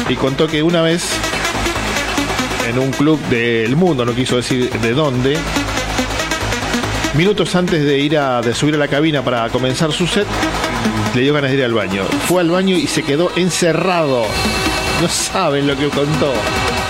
[0.08, 1.08] y contó que una vez
[2.68, 5.36] en un club del mundo, no quiso decir de dónde,
[7.14, 10.26] minutos antes de ir a de subir a la cabina para comenzar su set,
[11.14, 12.04] le dio ganas de ir al baño.
[12.26, 14.24] Fue al baño y se quedó encerrado.
[15.00, 16.32] No saben lo que contó.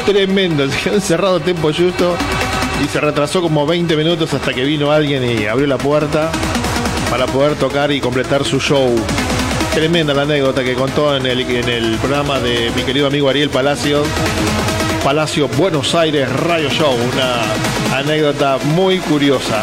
[0.07, 2.17] Tremendo, se quedó encerrado tiempo justo
[2.85, 6.31] y se retrasó como 20 minutos hasta que vino alguien y abrió la puerta
[7.11, 8.95] para poder tocar y completar su show.
[9.75, 13.51] Tremenda la anécdota que contó en el, en el programa de mi querido amigo Ariel
[13.51, 14.03] Palacio.
[15.05, 16.95] Palacio Buenos Aires Radio Show.
[16.95, 19.63] Una anécdota muy curiosa.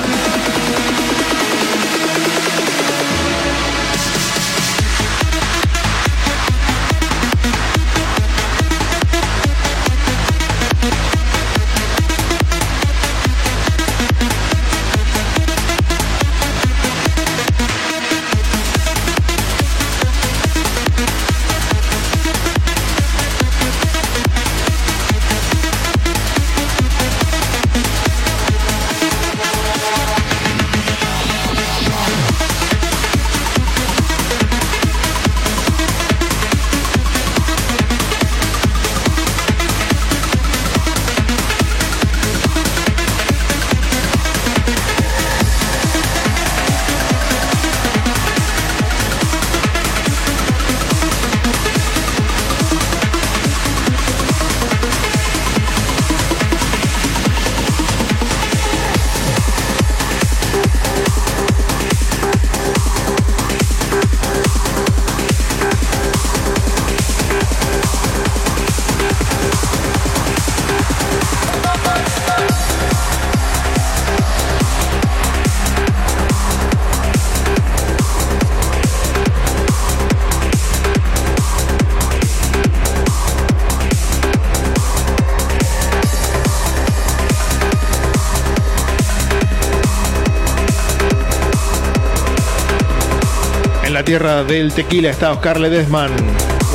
[94.06, 96.12] Tierra del tequila está Oscar Ledesman.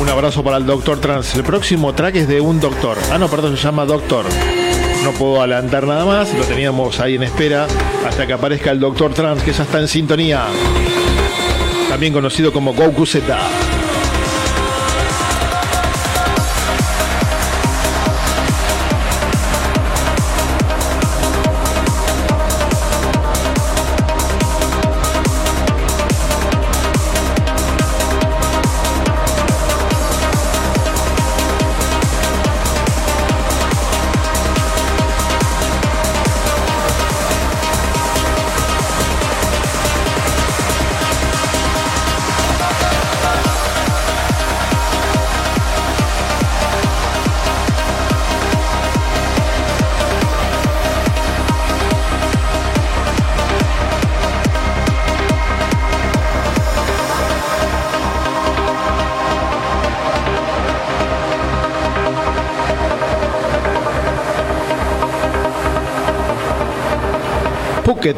[0.01, 1.33] Un abrazo para el Doctor Trans.
[1.33, 2.97] El próximo track es de un doctor.
[3.09, 4.25] Ah, no, perdón, se llama Doctor.
[5.05, 7.67] No puedo adelantar nada más, lo teníamos ahí en espera
[8.05, 10.43] hasta que aparezca el Doctor Trans, que ya está en sintonía.
[11.89, 13.37] También conocido como Goku Z.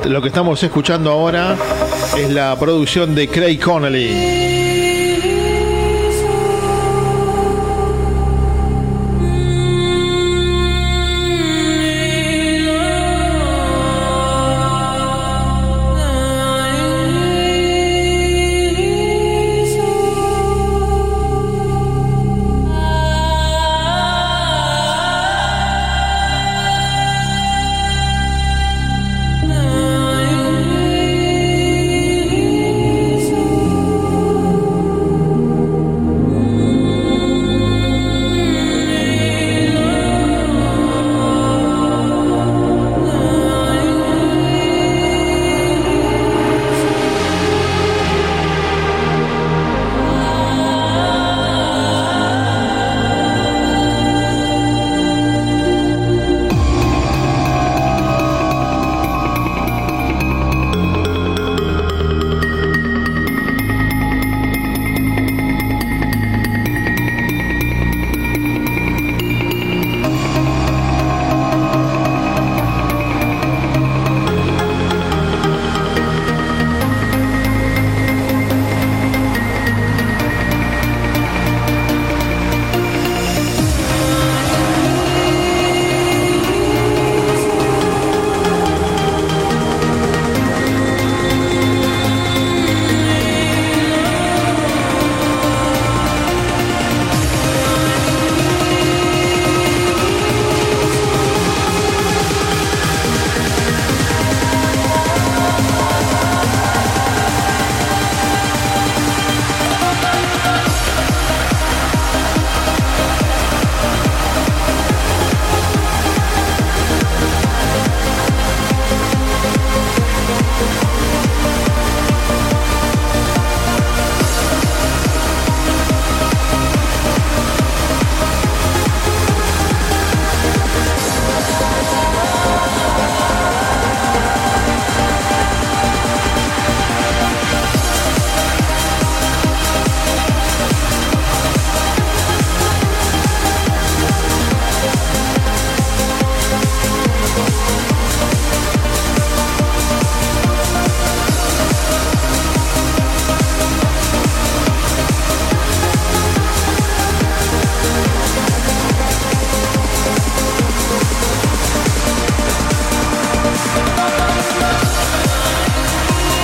[0.06, 1.56] lo que estamos escuchando ahora
[2.18, 4.53] es la producción de Craig Connelly.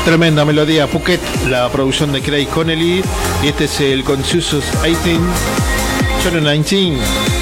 [0.10, 3.04] Tremenda melodía, Phuket, la producción de Craig Connelly.
[3.44, 5.22] Y este es el Consensus 18,
[6.24, 7.39] Channel 19.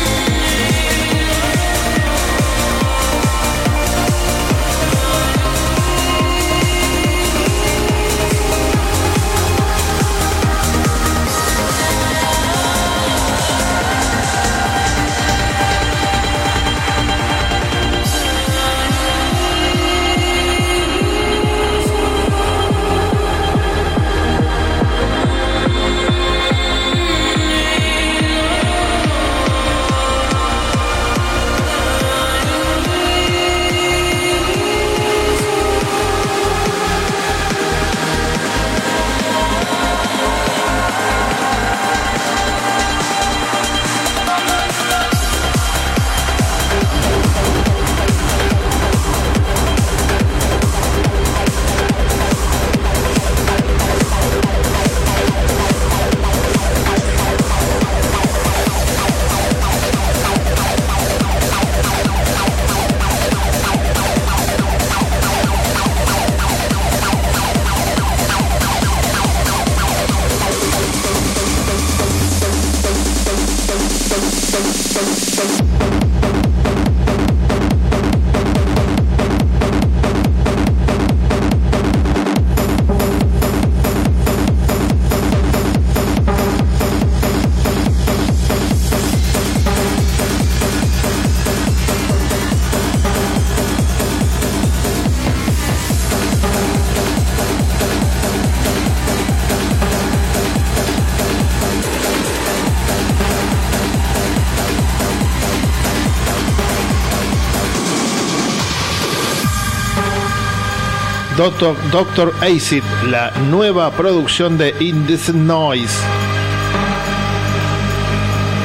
[111.37, 112.81] Doctor, Doctor Acid,
[113.11, 115.95] la nueva producción de Indecent Noise.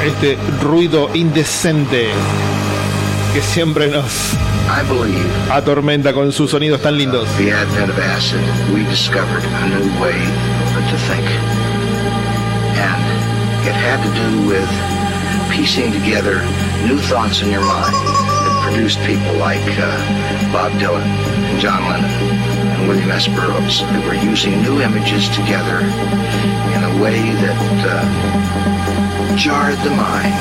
[0.06, 2.08] Este ruido indecente
[3.34, 4.32] que siempre nos
[5.50, 7.28] atormenta con sus sonidos tan lindos.
[13.64, 14.68] It had to do with
[15.52, 16.42] piecing together
[16.84, 22.61] new thoughts in your mind that produced people like uh, Bob Dylan and John Lennon.
[22.88, 23.28] William S.
[23.28, 23.80] Burroughs.
[23.80, 28.71] They were using new images together in a way that uh,
[29.36, 30.34] jarred the mind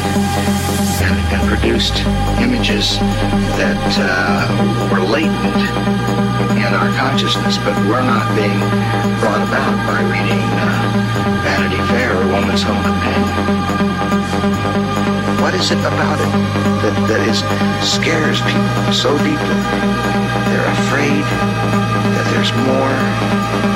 [1.00, 2.04] and, and produced
[2.44, 3.00] images
[3.56, 4.44] that uh,
[4.92, 5.56] were latent
[6.60, 8.60] in our consciousness, but were not being
[9.24, 13.32] brought about by reading uh, Vanity Fair or Woman's Home Companion.
[15.40, 16.32] What is it about it
[16.84, 17.40] that, that is,
[17.80, 19.60] scares people so deeply?
[20.52, 21.24] They're afraid
[22.12, 22.96] that there's more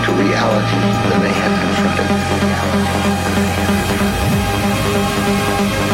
[0.04, 1.56] to reality than they have
[5.26, 5.85] Thank you.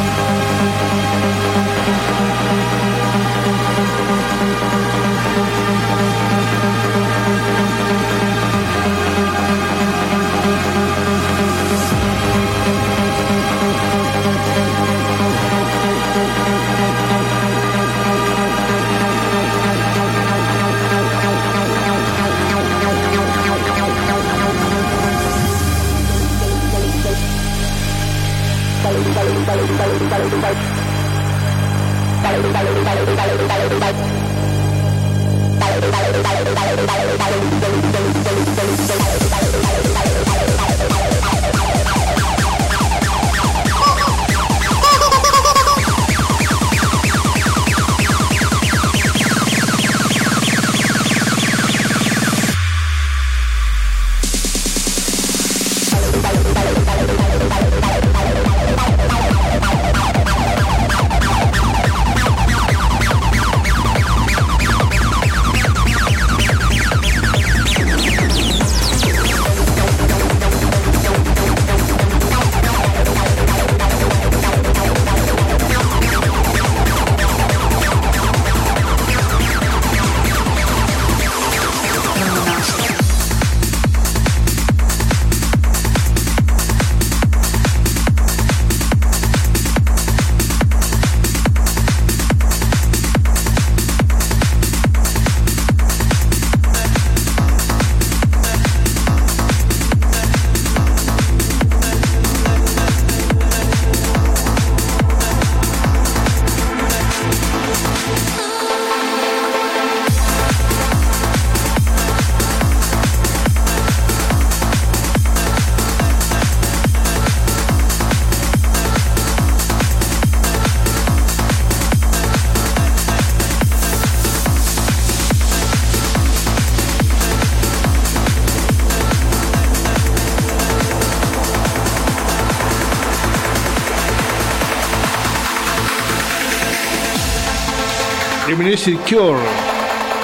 [30.31, 30.55] Thank
[33.41, 33.50] you.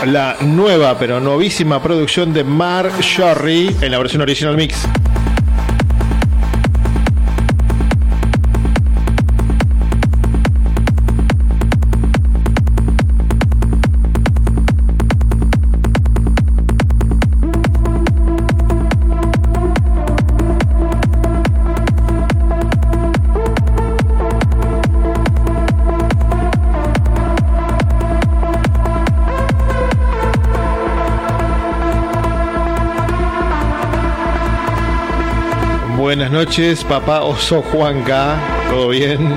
[0.05, 4.87] La nueva pero novísima producción de Mark Shorry en la versión original mix.
[36.27, 38.37] Buenas noches, papá Oso Juanca.
[38.69, 39.33] ¿Todo bien?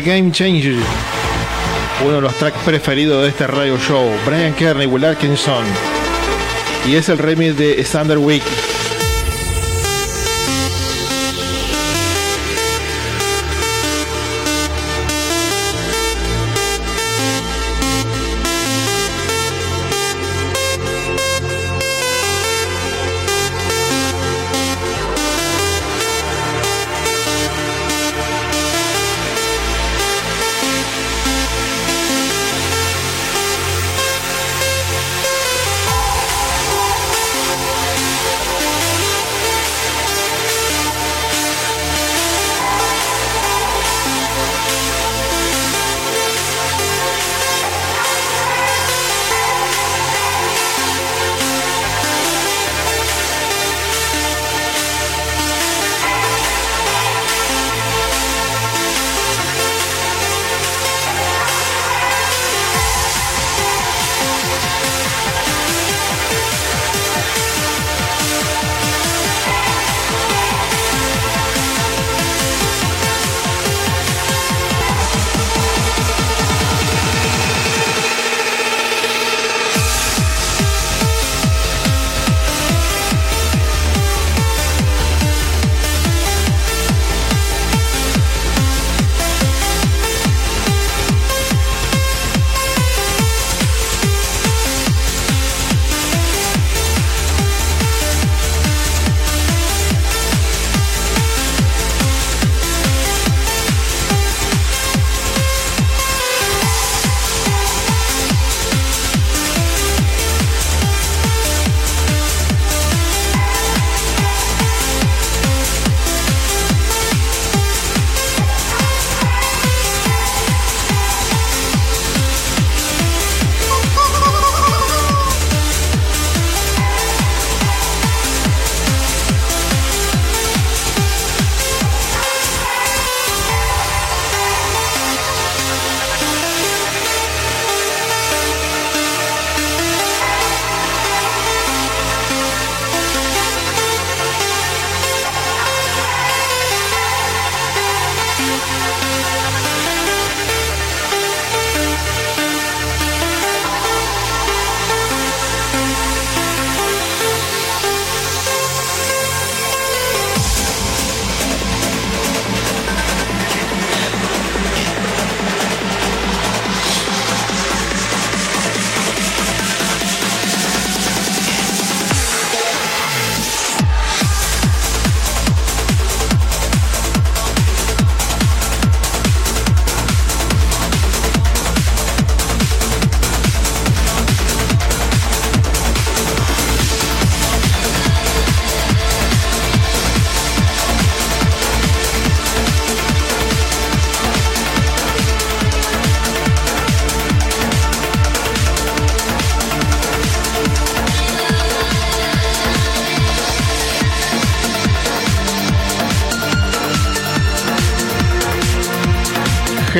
[0.00, 0.76] Game Changer.
[2.04, 4.10] Uno de los tracks preferidos de este radio show.
[4.24, 5.64] Brian Kearney, Will Atkinson.
[6.88, 8.42] Y es el remix de Standard Week.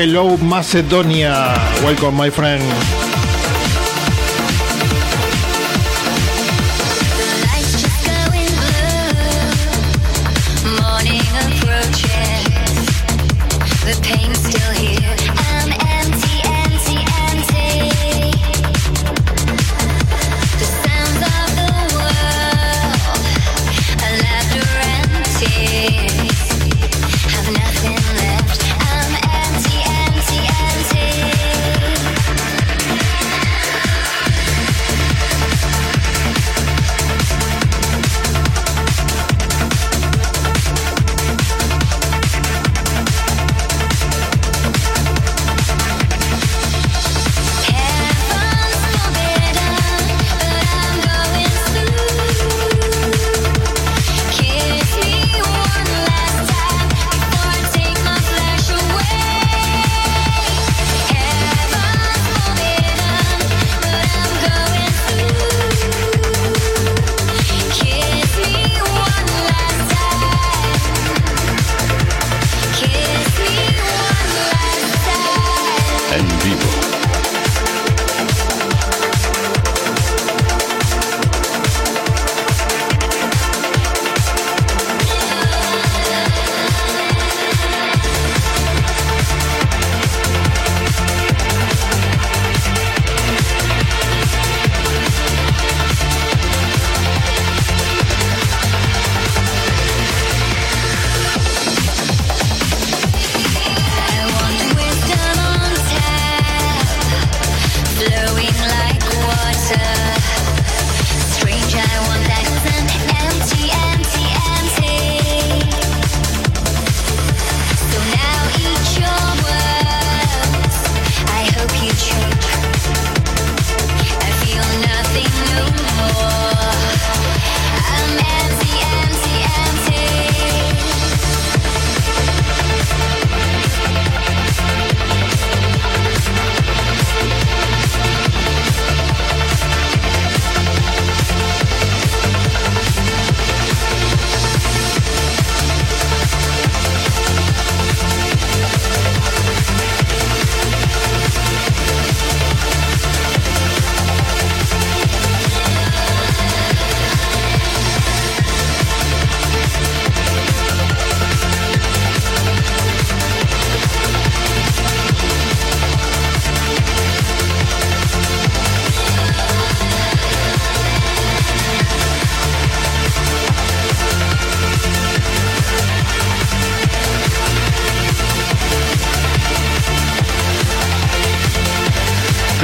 [0.00, 1.52] Hello Macedonia.
[1.84, 3.09] Welcome, my friend.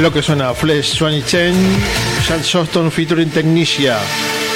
[0.07, 1.53] Lo que suena Flesh 20 Chen,
[2.25, 3.97] Chad Johnston featuring Technicia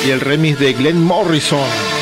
[0.08, 2.01] y el remix de Glenn Morrison.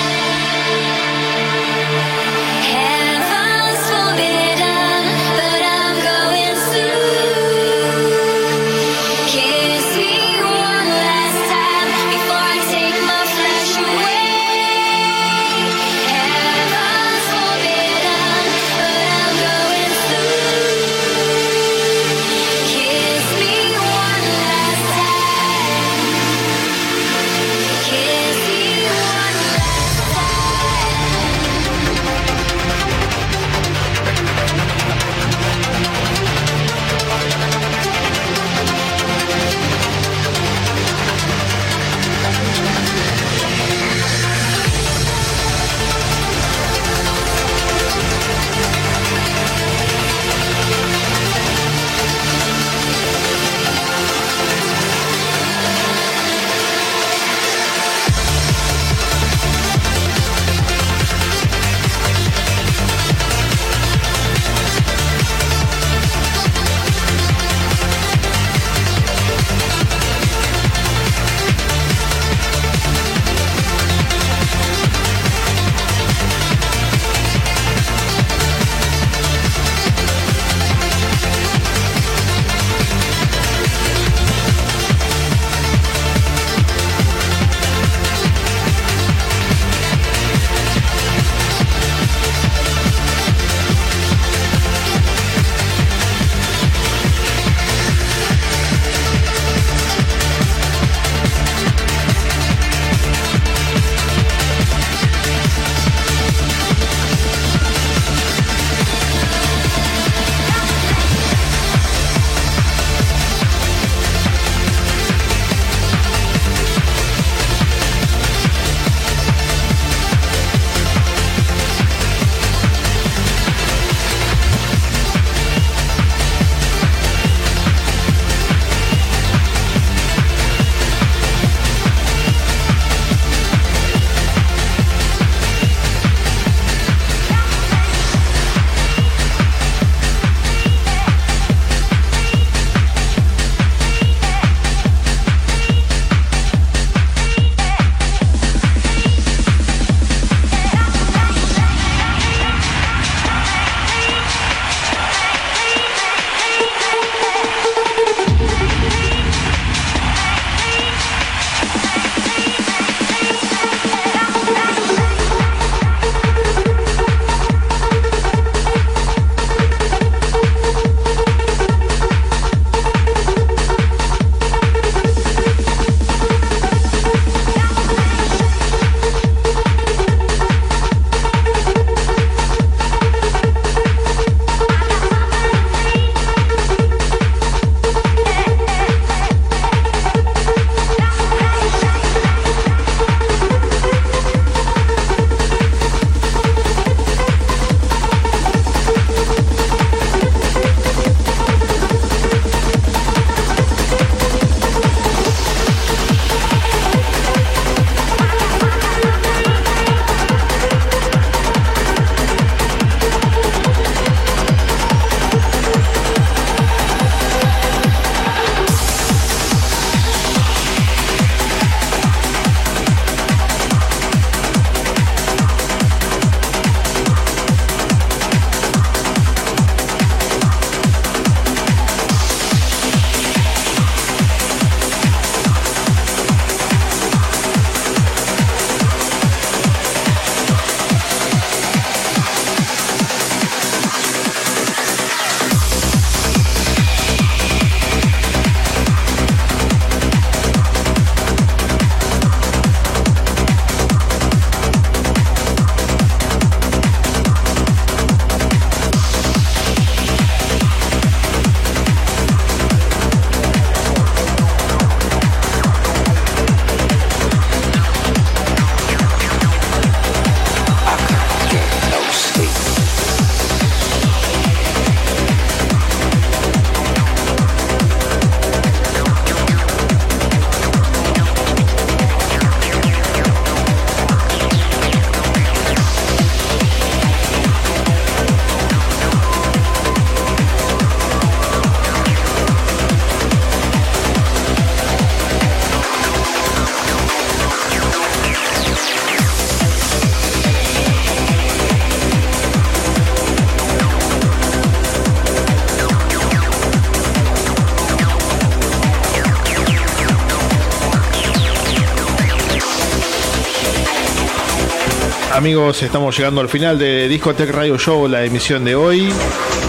[315.39, 319.07] Amigos, estamos llegando al final de Discotech Radio Show, la emisión de hoy,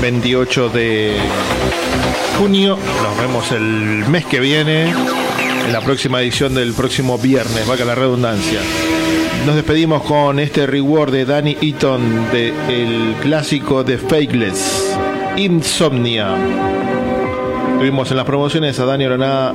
[0.03, 1.17] 28 de
[2.37, 2.77] junio.
[3.05, 7.95] Nos vemos el mes que viene, en la próxima edición del próximo viernes, vaca la
[7.95, 8.59] redundancia.
[9.47, 14.99] Nos despedimos con este reward de Danny Eaton del el clásico de Fakeless,
[15.37, 16.35] Insomnia.
[17.79, 19.53] Tuvimos en las promociones a Dani Oroná,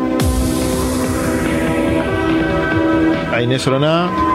[3.34, 4.35] a Inés Oroná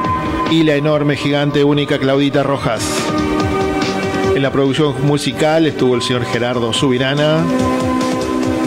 [0.51, 2.83] y la enorme, gigante, única Claudita Rojas.
[4.35, 7.45] En la producción musical estuvo el señor Gerardo Subirana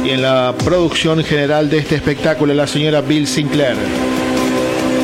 [0.05, 3.76] y en la producción general de este espectáculo la señora Bill Sinclair.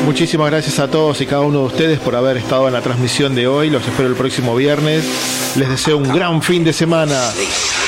[0.06, 3.34] Muchísimas gracias a todos y cada uno de ustedes por haber estado en la transmisión
[3.34, 3.68] de hoy.
[3.68, 5.04] Los espero el próximo viernes.
[5.56, 7.20] Les deseo un gran fin de semana.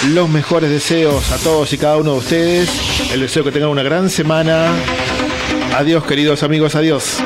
[0.09, 2.70] Los mejores deseos a todos y cada uno de ustedes.
[3.12, 4.66] El deseo que tengan una gran semana.
[5.74, 7.23] Adiós queridos amigos, adiós.